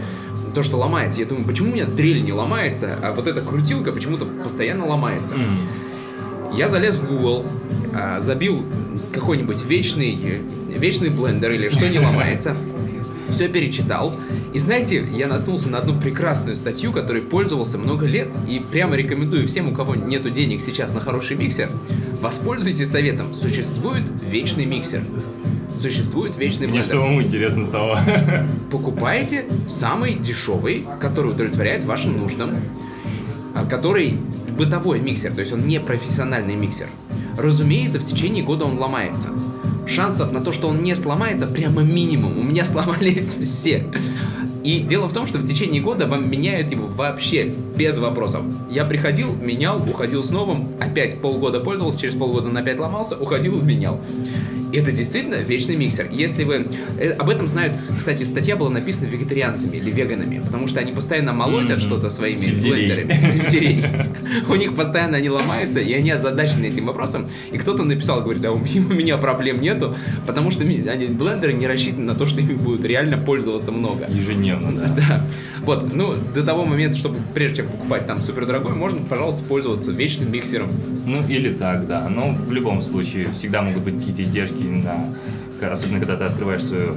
То, 0.55 0.63
что 0.63 0.77
ломается. 0.77 1.19
Я 1.19 1.27
думаю, 1.27 1.45
почему 1.45 1.69
у 1.69 1.73
меня 1.75 1.85
дрель 1.85 2.23
не 2.23 2.33
ломается, 2.33 2.95
а 3.03 3.13
вот 3.13 3.27
эта 3.27 3.41
крутилка 3.41 3.91
почему-то 3.91 4.25
постоянно 4.25 4.87
ломается. 4.87 5.35
Я 6.55 6.67
залез 6.67 6.95
в 6.95 7.07
Google, 7.07 7.45
а, 7.93 8.19
забил 8.19 8.65
какой-нибудь 9.13 9.63
вечный, 9.63 10.41
вечный 10.69 11.09
блендер 11.09 11.51
или 11.51 11.69
что 11.69 11.87
не 11.87 11.99
ломается. 11.99 12.55
Все 13.31 13.47
перечитал. 13.47 14.13
И 14.53 14.59
знаете, 14.59 15.07
я 15.13 15.27
наткнулся 15.27 15.69
на 15.69 15.77
одну 15.79 15.99
прекрасную 15.99 16.55
статью, 16.55 16.91
которой 16.91 17.21
пользовался 17.21 17.77
много 17.77 18.05
лет. 18.05 18.27
И 18.47 18.59
прямо 18.59 18.95
рекомендую 18.95 19.47
всем, 19.47 19.69
у 19.69 19.71
кого 19.71 19.95
нету 19.95 20.29
денег 20.29 20.61
сейчас 20.61 20.93
на 20.93 20.99
хороший 21.01 21.37
миксер, 21.37 21.69
воспользуйтесь 22.21 22.89
советом. 22.89 23.33
Существует 23.33 24.03
вечный 24.29 24.65
миксер. 24.65 25.03
Существует 25.81 26.35
вечный 26.37 26.67
Мне 26.67 26.79
блендер. 26.79 26.97
самому 26.97 27.23
интересно 27.23 27.65
стало. 27.65 27.99
Покупаете 28.71 29.45
самый 29.69 30.15
дешевый, 30.15 30.85
который 30.99 31.31
удовлетворяет 31.31 31.85
вашим 31.85 32.19
нуждам, 32.19 32.49
а, 33.55 33.65
который 33.65 34.17
бытовой 34.57 34.99
миксер, 34.99 35.33
то 35.33 35.39
есть 35.39 35.53
он 35.53 35.65
не 35.65 35.79
профессиональный 35.79 36.55
миксер. 36.55 36.89
Разумеется, 37.37 37.99
в 37.99 38.05
течение 38.05 38.43
года 38.43 38.65
он 38.65 38.77
ломается. 38.77 39.29
Шансов 39.99 40.31
на 40.31 40.39
то, 40.39 40.53
что 40.53 40.69
он 40.69 40.81
не 40.81 40.95
сломается, 40.95 41.45
прямо 41.45 41.81
минимум. 41.81 42.39
У 42.39 42.43
меня 42.43 42.63
сломались 42.73 43.33
все. 43.33 43.83
И 44.63 44.79
дело 44.79 45.07
в 45.07 45.13
том, 45.13 45.27
что 45.27 45.39
в 45.39 45.45
течение 45.45 45.81
года 45.81 46.07
вам 46.07 46.31
меняют 46.31 46.71
его 46.71 46.87
вообще 46.87 47.51
без 47.75 47.97
вопросов. 47.97 48.43
Я 48.71 48.85
приходил, 48.85 49.33
менял, 49.33 49.77
уходил 49.77 50.23
с 50.23 50.29
новым, 50.29 50.69
опять 50.79 51.19
полгода 51.19 51.59
пользовался, 51.59 51.99
через 51.99 52.15
полгода 52.15 52.47
он 52.47 52.55
опять 52.55 52.79
ломался, 52.79 53.17
уходил, 53.17 53.61
менял. 53.61 53.99
Это 54.71 54.91
действительно 54.91 55.35
вечный 55.35 55.75
миксер. 55.75 56.07
Если 56.11 56.43
вы... 56.43 56.65
э, 56.99 57.11
Об 57.13 57.29
этом 57.29 57.47
знают, 57.47 57.73
кстати, 57.97 58.23
статья 58.23 58.55
была 58.55 58.69
написана 58.69 59.05
вегетарианцами 59.07 59.77
или 59.77 59.89
веганами, 59.89 60.41
потому 60.45 60.67
что 60.67 60.79
они 60.79 60.91
постоянно 60.91 61.33
молотят 61.33 61.77
Мгм. 61.77 61.79
что-то 61.81 62.09
своими 62.09 62.37
Сельдерей. 62.37 62.87
блендерами. 62.87 63.29
Сельдерей. 63.31 63.83
У 64.47 64.55
них 64.55 64.75
постоянно 64.75 65.17
они 65.17 65.29
ломаются, 65.29 65.79
и 65.79 65.91
они 65.93 66.11
озадачены 66.11 66.67
этим 66.67 66.85
вопросом. 66.85 67.27
И 67.51 67.57
кто-то 67.57 67.83
написал, 67.83 68.21
говорит, 68.21 68.45
а 68.45 68.51
у 68.51 68.59
меня 68.59 69.17
проблем 69.17 69.61
нету, 69.61 69.95
потому 70.27 70.51
что 70.51 70.63
они, 70.63 71.07
блендеры 71.07 71.53
не 71.53 71.65
рассчитаны 71.67 72.05
на 72.05 72.15
то, 72.15 72.27
что 72.27 72.41
ими 72.41 72.53
будут 72.53 72.85
реально 72.85 73.17
пользоваться 73.17 73.71
много. 73.71 74.05
Ежедневно, 74.09 74.71
да. 74.71 74.93
Да. 74.95 75.25
Вот, 75.63 75.93
ну, 75.93 76.15
до 76.33 76.43
того 76.43 76.65
момента, 76.65 76.97
чтобы 76.97 77.17
прежде 77.33 77.57
чем 77.57 77.67
покупать 77.67 78.07
там 78.07 78.21
супер 78.21 78.45
дорогой, 78.45 78.73
можно, 78.73 79.01
пожалуйста, 79.01 79.43
пользоваться 79.43 79.91
вечным 79.91 80.31
миксером. 80.31 80.69
Ну, 81.05 81.25
или 81.27 81.53
так, 81.53 81.87
да. 81.87 82.07
Но 82.09 82.31
в 82.31 82.51
любом 82.51 82.81
случае 82.81 83.31
всегда 83.31 83.61
могут 83.61 83.83
быть 83.83 83.97
какие-то 83.97 84.23
издержки, 84.23 84.63
на, 84.63 85.05
особенно 85.71 85.99
когда 85.99 86.15
ты 86.15 86.23
открываешь 86.25 86.63
свое, 86.63 86.93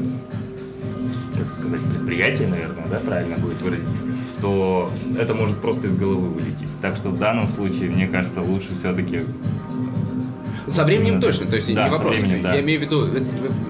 как 1.36 1.52
сказать, 1.52 1.80
предприятие, 1.80 2.48
наверное, 2.48 2.86
да, 2.88 2.98
правильно 2.98 3.36
будет 3.36 3.60
выразить, 3.62 3.88
то 4.40 4.90
это 5.18 5.34
может 5.34 5.58
просто 5.58 5.88
из 5.88 5.96
головы 5.96 6.28
вылететь. 6.28 6.68
Так 6.80 6.96
что 6.96 7.10
в 7.10 7.18
данном 7.18 7.48
случае, 7.48 7.90
мне 7.90 8.06
кажется, 8.06 8.42
лучше 8.42 8.74
все-таки 8.74 9.22
Со 10.72 10.84
временем 10.84 11.16
Ну, 11.16 11.20
точно, 11.20 11.46
то 11.46 11.56
есть 11.56 11.72
да, 11.74 11.84
не 11.84 11.90
вопрос. 11.90 12.16
временем, 12.16 12.42
да. 12.42 12.54
Я 12.54 12.60
имею 12.60 12.80
в 12.80 12.82
виду, 12.82 13.06
э, 13.06 13.20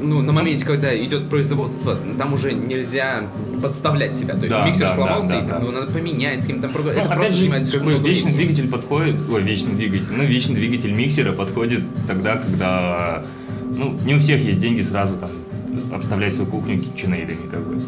ну, 0.00 0.22
на 0.22 0.32
моменте, 0.32 0.64
когда 0.64 0.96
идет 1.04 1.28
производство, 1.28 1.98
там 2.18 2.34
уже 2.34 2.52
нельзя 2.52 3.22
подставлять 3.60 4.14
себя. 4.16 4.34
То 4.34 4.40
есть 4.40 4.50
Да, 4.50 4.66
миксер 4.66 4.88
да, 4.88 4.94
сломался, 4.94 5.28
да, 5.30 5.38
и 5.38 5.42
да, 5.46 5.58
ну, 5.58 5.72
да. 5.72 5.80
надо 5.80 5.92
поменять 5.92 6.42
с 6.42 6.46
кем-то. 6.46 6.68
Ну, 6.72 6.88
Это 6.88 7.02
опять 7.02 7.16
просто 7.16 7.32
же, 7.34 7.48
как 7.72 7.84
бы 7.84 7.92
вечный 7.94 8.32
времени. 8.32 8.36
двигатель 8.36 8.68
подходит, 8.68 9.16
ой, 9.30 9.42
вечный 9.42 9.72
двигатель, 9.72 10.12
ну, 10.12 10.24
вечный 10.24 10.54
двигатель 10.54 10.92
миксера 10.92 11.32
подходит 11.32 11.82
тогда, 12.06 12.36
когда, 12.36 13.24
ну, 13.76 13.98
не 14.04 14.14
у 14.14 14.18
всех 14.18 14.42
есть 14.42 14.60
деньги 14.60 14.82
сразу 14.82 15.16
там 15.16 15.30
обставлять 15.92 16.34
свою 16.34 16.50
кухню 16.50 16.76
KitchenAid, 16.76 17.50
как 17.50 17.60
бы. 17.66 17.80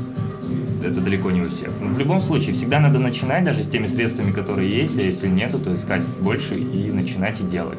Это 0.85 1.01
далеко 1.01 1.31
не 1.31 1.41
у 1.41 1.49
всех. 1.49 1.71
Но 1.81 1.89
в 1.89 1.99
любом 1.99 2.21
случае, 2.21 2.55
всегда 2.55 2.79
надо 2.79 2.99
начинать, 2.99 3.43
даже 3.43 3.63
с 3.63 3.69
теми 3.69 3.87
средствами, 3.87 4.33
которые 4.33 4.71
есть, 4.71 4.99
а 4.99 5.03
если 5.03 5.29
нету, 5.29 5.59
то 5.59 5.75
искать 5.75 6.03
больше 6.21 6.57
и 6.59 6.91
начинать 6.91 7.41
и 7.41 7.43
делать. 7.43 7.79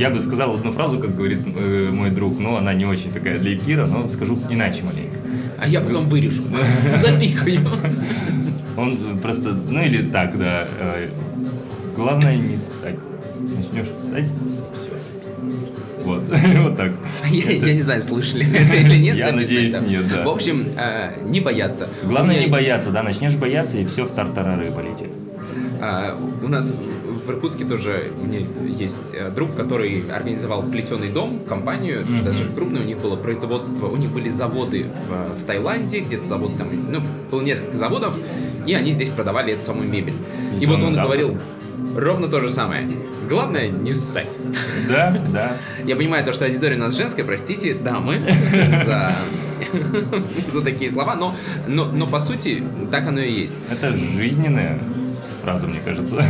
Я 0.00 0.08
бы 0.08 0.18
сказал 0.18 0.54
одну 0.54 0.72
фразу, 0.72 0.98
как 0.98 1.14
говорит 1.14 1.40
э, 1.44 1.90
мой 1.92 2.08
друг, 2.08 2.38
но 2.40 2.56
она 2.56 2.72
не 2.72 2.86
очень 2.86 3.12
такая 3.12 3.38
для 3.38 3.52
эфира, 3.54 3.84
но 3.84 4.08
скажу 4.08 4.38
иначе 4.48 4.82
маленько. 4.82 5.14
А 5.58 5.68
я 5.68 5.82
потом 5.82 6.08
вырежу. 6.08 6.42
Запикаю. 7.02 7.60
Он 8.78 8.96
просто, 9.22 9.52
ну 9.52 9.82
или 9.82 10.00
так, 10.00 10.38
да. 10.38 10.66
э, 10.78 11.08
Главное 11.94 12.38
не 12.38 12.56
ссать. 12.56 12.96
Начнешь 13.40 13.90
ссать, 13.90 14.24
все. 14.72 16.02
Вот, 16.02 16.22
вот 16.62 16.78
так. 16.78 16.92
Я, 17.28 17.50
я 17.50 17.74
не 17.74 17.82
знаю, 17.82 18.00
слышали 18.00 18.46
это 18.56 18.76
или 18.76 18.96
нет. 18.96 19.18
Я 19.18 19.32
надеюсь, 19.32 19.74
там. 19.74 19.86
нет, 19.86 20.08
да. 20.08 20.24
В 20.24 20.30
общем, 20.30 20.64
э, 20.78 21.24
не 21.26 21.40
бояться. 21.40 21.90
Главное 22.04 22.36
меня 22.36 22.46
не 22.46 22.50
бояться, 22.50 22.90
да, 22.90 23.02
начнешь 23.02 23.36
бояться, 23.36 23.76
и 23.76 23.84
все 23.84 24.06
в 24.06 24.12
тартарары 24.12 24.72
полетит. 24.72 25.12
А, 25.82 26.16
у 26.42 26.48
нас 26.48 26.72
в 27.30 27.34
Иркутске 27.34 27.64
тоже 27.64 28.10
у 28.20 28.26
меня 28.26 28.40
есть 28.66 29.14
э, 29.14 29.30
друг, 29.30 29.54
который 29.56 30.04
организовал 30.10 30.62
плетеный 30.62 31.10
дом, 31.10 31.40
компанию, 31.48 32.04
Мгм. 32.06 32.24
даже 32.24 32.48
крупное 32.54 32.80
у 32.80 32.84
них 32.84 32.98
было 32.98 33.16
производство, 33.16 33.86
у 33.86 33.96
них 33.96 34.10
были 34.10 34.28
заводы 34.28 34.86
в, 35.08 35.40
в 35.40 35.44
Таиланде, 35.46 36.00
где-то 36.00 36.26
завод 36.26 36.56
там, 36.58 36.68
ну, 36.90 37.00
было 37.30 37.40
несколько 37.42 37.76
заводов, 37.76 38.14
и 38.66 38.74
они 38.74 38.92
здесь 38.92 39.10
продавали 39.10 39.54
эту 39.54 39.64
самую 39.64 39.88
мебель. 39.88 40.14
И 40.60 40.66
вот 40.66 40.76
Плетеный, 40.76 40.86
он 40.86 40.94
да, 40.94 41.04
говорил 41.04 41.38
ровно 41.96 42.28
то 42.28 42.40
же 42.40 42.50
самое. 42.50 42.86
Главное 43.28 43.68
не 43.68 43.94
ссать. 43.94 44.32
Да, 44.88 45.16
да. 45.32 45.56
Я 45.84 45.94
понимаю 45.96 46.24
то, 46.24 46.32
что 46.32 46.44
аудитория 46.46 46.76
у 46.76 46.80
нас 46.80 46.96
женская, 46.96 47.22
простите, 47.24 47.74
дамы, 47.74 48.20
за, 48.84 49.14
за 50.52 50.62
такие 50.62 50.90
слова, 50.90 51.14
но, 51.14 51.34
но, 51.68 51.84
но 51.84 52.06
по 52.06 52.18
сути 52.18 52.62
так 52.90 53.06
оно 53.06 53.20
и 53.20 53.30
есть. 53.42 53.54
Это 53.70 53.92
жизненная 53.96 54.78
фраза, 55.42 55.66
мне 55.68 55.80
кажется. 55.80 56.22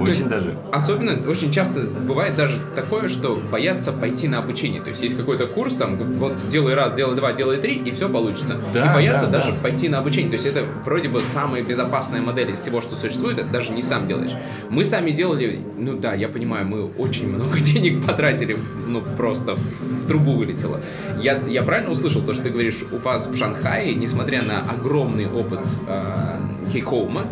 Есть, 0.00 0.20
Очень 0.20 0.28
даже. 0.28 0.56
Особенно, 0.72 1.12
очень 1.28 1.52
часто 1.52 1.80
бывает 1.80 2.36
даже 2.36 2.58
такое, 2.74 3.08
что 3.08 3.40
боятся 3.50 3.92
пойти 3.92 4.28
на 4.28 4.38
обучение. 4.38 4.80
То 4.82 4.90
есть 4.90 5.02
есть 5.02 5.16
какой-то 5.16 5.46
курс, 5.46 5.74
там, 5.74 5.96
вот 5.96 6.48
делай 6.48 6.74
раз, 6.74 6.94
делай 6.94 7.16
два, 7.16 7.32
делай 7.32 7.56
три, 7.56 7.76
и 7.76 7.90
все 7.90 8.08
получится. 8.08 8.56
Да, 8.72 8.92
и 8.92 8.94
боятся 8.94 9.26
да, 9.26 9.38
даже 9.38 9.52
да. 9.52 9.58
пойти 9.58 9.88
на 9.88 9.98
обучение. 9.98 10.30
То 10.30 10.36
есть 10.36 10.46
это 10.46 10.64
вроде 10.84 11.08
бы 11.08 11.20
самая 11.20 11.62
безопасная 11.62 12.20
модель 12.20 12.50
из 12.50 12.60
всего, 12.60 12.80
что 12.80 12.96
существует, 12.96 13.38
это 13.38 13.48
даже 13.48 13.72
не 13.72 13.82
сам 13.82 14.06
делаешь. 14.06 14.32
Мы 14.70 14.84
сами 14.84 15.10
делали, 15.10 15.60
ну 15.76 15.96
да, 15.96 16.14
я 16.14 16.28
понимаю, 16.28 16.66
мы 16.66 16.86
очень 16.86 17.28
много 17.28 17.58
денег 17.60 18.06
потратили, 18.06 18.56
ну 18.86 19.02
просто 19.16 19.54
в, 19.54 19.58
в 19.58 20.06
трубу 20.06 20.32
вылетело. 20.34 20.80
Я, 21.20 21.38
я 21.48 21.62
правильно 21.62 21.90
услышал 21.90 22.22
то, 22.22 22.34
что 22.34 22.44
ты 22.44 22.50
говоришь, 22.50 22.84
у 22.92 22.98
вас 22.98 23.28
в 23.28 23.36
Шанхае, 23.36 23.94
несмотря 23.94 24.42
на 24.42 24.60
огромный 24.60 25.26
опыт 25.26 25.60
э, 25.86 26.36
кейкоума, 26.68 27.22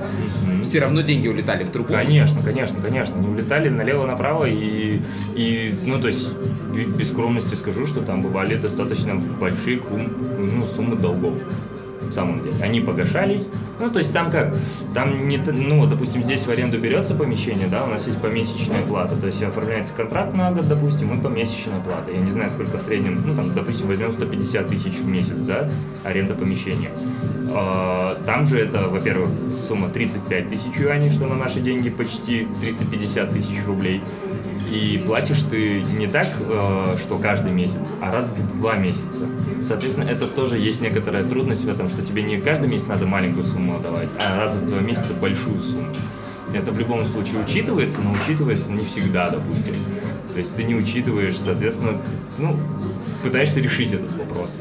все 0.62 0.80
равно 0.80 1.00
деньги 1.02 1.28
улетали 1.28 1.64
в 1.64 1.70
трубу. 1.70 1.92
Конечно, 1.92 2.42
конечно, 2.42 2.80
конечно. 2.80 3.14
Не 3.18 3.28
улетали 3.28 3.68
налево-направо 3.68 4.44
и, 4.44 5.00
и, 5.34 5.74
ну, 5.84 6.00
то 6.00 6.08
есть, 6.08 6.32
без 6.98 7.08
скромности 7.08 7.54
скажу, 7.54 7.86
что 7.86 8.00
там 8.00 8.22
бывали 8.22 8.56
достаточно 8.56 9.14
большие 9.14 9.78
кум- 9.78 10.10
ну, 10.38 10.66
суммы 10.66 10.96
долгов. 10.96 11.38
В 12.08 12.12
самом 12.12 12.44
деле. 12.44 12.62
Они 12.62 12.80
погашались. 12.80 13.48
Ну, 13.80 13.90
то 13.90 13.98
есть 13.98 14.12
там 14.12 14.30
как? 14.30 14.54
Там 14.94 15.28
не, 15.28 15.38
ну, 15.38 15.84
допустим, 15.86 16.22
здесь 16.22 16.46
в 16.46 16.50
аренду 16.50 16.78
берется 16.78 17.14
помещение, 17.16 17.66
да, 17.66 17.82
у 17.82 17.88
нас 17.88 18.06
есть 18.06 18.18
помесячная 18.20 18.82
плата. 18.82 19.16
То 19.16 19.26
есть 19.26 19.42
оформляется 19.42 19.92
контракт 19.92 20.32
на 20.32 20.52
год, 20.52 20.68
допустим, 20.68 21.18
и 21.18 21.20
помесячная 21.20 21.80
плата. 21.80 22.12
Я 22.14 22.20
не 22.20 22.30
знаю, 22.30 22.50
сколько 22.50 22.78
в 22.78 22.82
среднем, 22.82 23.20
ну, 23.26 23.34
там, 23.34 23.52
допустим, 23.52 23.88
возьмем 23.88 24.12
150 24.12 24.68
тысяч 24.68 24.92
в 24.98 25.08
месяц, 25.08 25.40
да, 25.40 25.68
аренда 26.04 26.34
помещения. 26.34 26.90
А, 27.54 28.16
Там 28.26 28.46
же 28.46 28.58
это, 28.58 28.88
во-первых, 28.88 29.30
сумма 29.56 29.88
35 29.88 30.48
тысяч 30.48 30.76
юаней, 30.76 31.10
что 31.10 31.26
на 31.26 31.36
наши 31.36 31.60
деньги 31.60 31.90
почти 31.90 32.46
350 32.60 33.32
тысяч 33.32 33.64
рублей. 33.66 34.02
И 34.70 35.02
платишь 35.06 35.42
ты 35.48 35.82
не 35.82 36.08
так, 36.08 36.28
э, 36.40 36.96
что 36.98 37.18
каждый 37.18 37.52
месяц, 37.52 37.92
а 38.00 38.10
раз 38.10 38.28
в 38.28 38.58
два 38.58 38.76
месяца. 38.76 39.04
Соответственно, 39.62 40.08
это 40.08 40.26
тоже 40.26 40.58
есть 40.58 40.80
некоторая 40.80 41.24
трудность 41.24 41.64
в 41.64 41.68
этом, 41.68 41.88
что 41.88 42.02
тебе 42.02 42.22
не 42.22 42.40
каждый 42.40 42.68
месяц 42.68 42.86
надо 42.86 43.06
маленькую 43.06 43.44
сумму 43.44 43.76
отдавать, 43.76 44.08
а 44.18 44.38
раз 44.38 44.54
в 44.56 44.66
два 44.68 44.80
месяца 44.80 45.14
большую 45.14 45.60
сумму. 45.60 45.88
Это 46.52 46.72
в 46.72 46.78
любом 46.78 47.04
случае 47.04 47.40
учитывается, 47.42 48.02
но 48.02 48.12
учитывается 48.12 48.72
не 48.72 48.84
всегда, 48.84 49.30
допустим. 49.30 49.74
То 50.32 50.40
есть 50.40 50.54
ты 50.54 50.64
не 50.64 50.74
учитываешь, 50.74 51.36
соответственно, 51.36 51.92
ну, 52.38 52.56
пытаешься 53.22 53.60
решить 53.60 53.92
этот 53.92 54.14
вопрос. 54.16 54.56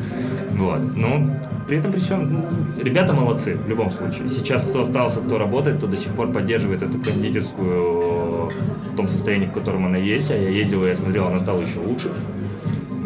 Вот. 0.54 0.80
Но 0.96 1.28
при 1.68 1.78
этом 1.78 1.92
при 1.92 2.00
всем 2.00 2.46
ребята 2.82 3.14
молодцы 3.14 3.56
в 3.56 3.68
любом 3.68 3.92
случае. 3.92 4.30
Сейчас 4.30 4.64
кто 4.64 4.82
остался, 4.82 5.20
кто 5.20 5.38
работает, 5.38 5.78
кто 5.78 5.88
до 5.88 5.98
сих 5.98 6.12
пор 6.14 6.32
поддерживает 6.32 6.84
эту 6.84 7.00
кондитерскую 7.00 8.50
в 8.92 8.96
том 8.96 9.10
состоянии, 9.10 9.48
в 9.48 9.52
котором 9.52 9.86
она 9.86 9.98
есть. 9.98 10.30
А 10.32 10.36
я 10.36 10.50
ездил, 10.50 10.86
я 10.86 10.96
смотрел, 10.96 11.28
она 11.28 11.40
стала 11.40 11.62
еще 11.62 11.80
лучше. 11.80 12.12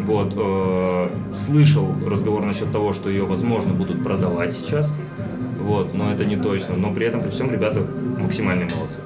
Вот, 0.06 0.34
э, 0.36 1.10
слышал 1.34 1.94
разговор 2.06 2.44
насчет 2.44 2.70
того, 2.72 2.92
что 2.92 3.08
ее, 3.08 3.24
возможно, 3.24 3.72
будут 3.72 4.02
продавать 4.02 4.52
сейчас. 4.52 4.92
Вот, 5.60 5.94
но 5.94 6.12
это 6.12 6.24
не 6.24 6.36
точно. 6.36 6.76
Но 6.76 6.92
при 6.92 7.06
этом 7.06 7.20
при 7.22 7.30
всем 7.30 7.50
ребята 7.50 7.86
максимальные 8.18 8.68
молодцы. 8.74 9.00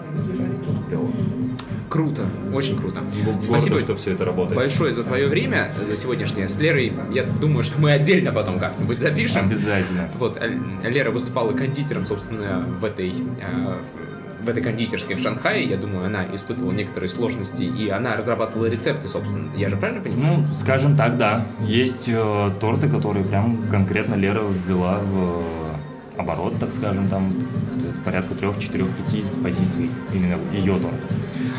Круто, 1.95 2.25
очень 2.53 2.77
круто. 2.77 3.03
Гордо, 3.25 3.41
Спасибо 3.41 3.79
что 3.79 3.95
все 3.95 4.11
это 4.11 4.25
работает. 4.25 4.57
большое 4.57 4.93
за 4.93 5.05
твое 5.05 5.29
время, 5.29 5.71
за 5.87 5.97
сегодняшнее 5.97 6.49
с 6.49 6.59
Лерой. 6.59 6.93
Я 7.13 7.23
думаю, 7.23 7.63
что 7.63 7.81
мы 7.81 7.93
отдельно 7.93 8.33
потом 8.33 8.59
как-нибудь 8.59 8.99
запишем. 8.99 9.47
Обязательно. 9.47 10.11
Вот, 10.19 10.37
Лера 10.83 11.13
выступала 11.13 11.53
кондитером, 11.53 12.05
собственно, 12.05 12.67
в 12.81 12.85
этой, 12.85 13.11
э, 13.11 13.77
в 14.45 14.49
этой 14.49 14.61
кондитерской 14.61 15.15
в 15.15 15.21
Шанхае. 15.21 15.67
Я 15.67 15.77
думаю, 15.77 16.07
она 16.07 16.27
испытывала 16.35 16.73
некоторые 16.73 17.09
сложности, 17.09 17.63
и 17.63 17.89
она 17.91 18.17
разрабатывала 18.17 18.67
рецепты, 18.67 19.07
собственно. 19.07 19.55
Я 19.57 19.69
же 19.69 19.77
правильно 19.77 20.03
понимаю? 20.03 20.39
Ну, 20.39 20.47
скажем 20.53 20.97
так, 20.97 21.17
да. 21.17 21.47
Есть 21.61 22.09
э, 22.09 22.51
торты, 22.59 22.89
которые 22.89 23.25
прям 23.25 23.69
конкретно 23.71 24.17
Лера 24.17 24.43
ввела 24.67 24.99
в 24.99 25.43
э, 26.17 26.21
оборот, 26.21 26.59
так 26.59 26.73
скажем, 26.73 27.07
там 27.07 27.33
порядка 28.05 28.35
трех, 28.35 28.59
четырех, 28.59 28.89
пяти 28.97 29.25
позиций 29.43 29.91
именно 30.13 30.37
ее 30.53 30.75
торта. 30.75 30.99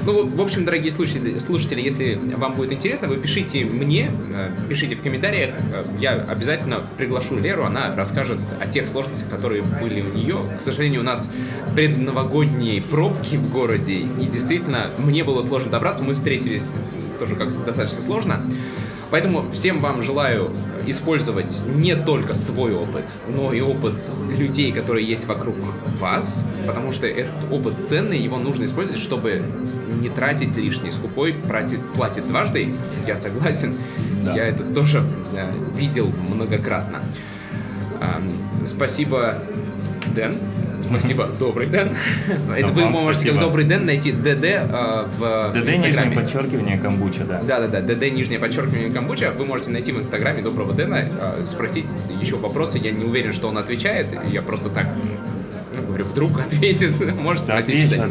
Ну, 0.05 0.25
в 0.25 0.41
общем, 0.41 0.65
дорогие 0.65 0.91
слушатели, 0.91 1.39
слушатели, 1.39 1.81
если 1.81 2.19
вам 2.38 2.53
будет 2.53 2.71
интересно, 2.71 3.08
вы 3.08 3.17
пишите 3.17 3.65
мне, 3.65 4.12
э, 4.34 4.49
пишите 4.69 4.95
в 4.95 5.01
комментариях. 5.01 5.55
Э, 5.73 5.84
Я 5.99 6.12
обязательно 6.13 6.86
приглашу 6.97 7.38
Леру, 7.38 7.63
она 7.63 7.95
расскажет 7.95 8.39
о 8.60 8.67
тех 8.67 8.88
сложностях, 8.88 9.27
которые 9.29 9.63
были 9.63 10.01
у 10.01 10.13
нее. 10.13 10.41
К 10.60 10.62
сожалению, 10.62 11.01
у 11.01 11.03
нас 11.03 11.27
предновогодние 11.75 12.81
пробки 12.81 13.36
в 13.36 13.51
городе, 13.51 13.95
и 13.95 14.25
действительно, 14.31 14.91
мне 14.99 15.23
было 15.23 15.41
сложно 15.41 15.71
добраться. 15.71 16.03
Мы 16.03 16.13
встретились 16.13 16.71
тоже 17.19 17.36
как 17.36 17.49
достаточно 17.65 18.01
сложно. 18.01 18.41
Поэтому 19.10 19.49
всем 19.51 19.79
вам 19.79 20.03
желаю 20.03 20.51
использовать 20.88 21.62
не 21.76 21.95
только 21.95 22.34
свой 22.34 22.74
опыт, 22.74 23.10
но 23.28 23.54
и 23.54 23.62
опыт 23.62 23.95
людей, 24.30 24.71
которые 24.71 25.08
есть 25.08 25.26
вокруг 25.26 25.56
вас, 26.00 26.45
потому 26.65 26.91
что 26.91 27.08
этот 27.08 27.52
опыт 27.52 27.74
ценный, 27.86 28.19
его 28.19 28.38
нужно 28.38 28.65
использовать, 28.65 29.02
чтобы 29.02 29.43
не 30.02 30.10
тратить 30.10 30.56
лишний. 30.56 30.91
Скупой 30.91 31.34
платит, 31.34 31.80
платит 31.95 32.28
дважды, 32.28 32.74
я 33.08 33.17
согласен. 33.17 33.76
Да. 34.24 34.36
Я 34.36 34.45
это 34.45 34.63
тоже 34.63 35.04
э, 35.34 35.52
видел 35.76 36.12
многократно. 36.34 37.02
Спасибо, 38.65 39.36
Дэн. 40.15 40.36
Спасибо, 40.89 41.32
добрый 41.39 41.67
Дэн. 41.67 41.89
Это 42.56 42.67
вы 42.67 42.86
можете 42.89 43.32
как 43.32 43.39
добрый 43.39 43.65
Дэн 43.65 43.86
найти 43.86 44.12
ДД 44.12 44.43
э, 44.43 45.06
в 45.17 45.52
ДД 45.54 45.78
нижнее 45.78 46.12
подчеркивание 46.12 46.78
камбуча, 46.78 47.24
да. 47.24 47.41
Да-да-да, 47.41 47.82
ДД 47.82 48.12
нижнее 48.12 48.39
подчеркивание 48.39 48.91
камбуча. 48.91 49.32
Вы 49.32 49.45
можете 49.45 49.71
найти 49.71 49.91
в 49.91 50.00
инстаграме 50.00 50.41
доброго 50.41 50.74
Дэна, 50.74 51.06
э, 51.19 51.45
спросить 51.48 51.88
еще 52.21 52.38
вопросы. 52.38 52.78
Я 52.78 52.91
не 52.91 53.04
уверен, 53.04 53.34
что 53.34 53.48
он 53.48 53.58
отвечает. 53.58 54.08
Я 54.32 54.41
просто 54.41 54.69
так 54.69 54.88
ну, 55.76 55.84
говорю, 55.88 56.06
вдруг 56.06 56.39
ответит. 56.45 56.93
Может 57.15 57.45
Да, 57.45 57.58
отвечу. 57.58 58.04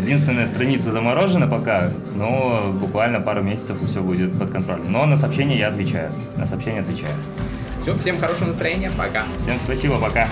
Единственная 0.00 0.46
страница 0.46 0.92
заморожена 0.92 1.46
пока, 1.46 1.92
но 2.14 2.72
буквально 2.72 3.20
пару 3.20 3.42
месяцев 3.42 3.82
и 3.82 3.86
все 3.86 4.02
будет 4.02 4.38
под 4.38 4.50
контролем. 4.50 4.90
Но 4.90 5.06
на 5.06 5.16
сообщения 5.16 5.58
я 5.58 5.68
отвечаю. 5.68 6.12
На 6.36 6.46
сообщения 6.46 6.80
отвечаю. 6.80 7.12
Все, 7.82 7.96
всем 7.96 8.18
хорошего 8.18 8.48
настроения. 8.48 8.90
Пока. 8.96 9.24
Всем 9.40 9.56
спасибо, 9.64 9.96
пока. 9.96 10.28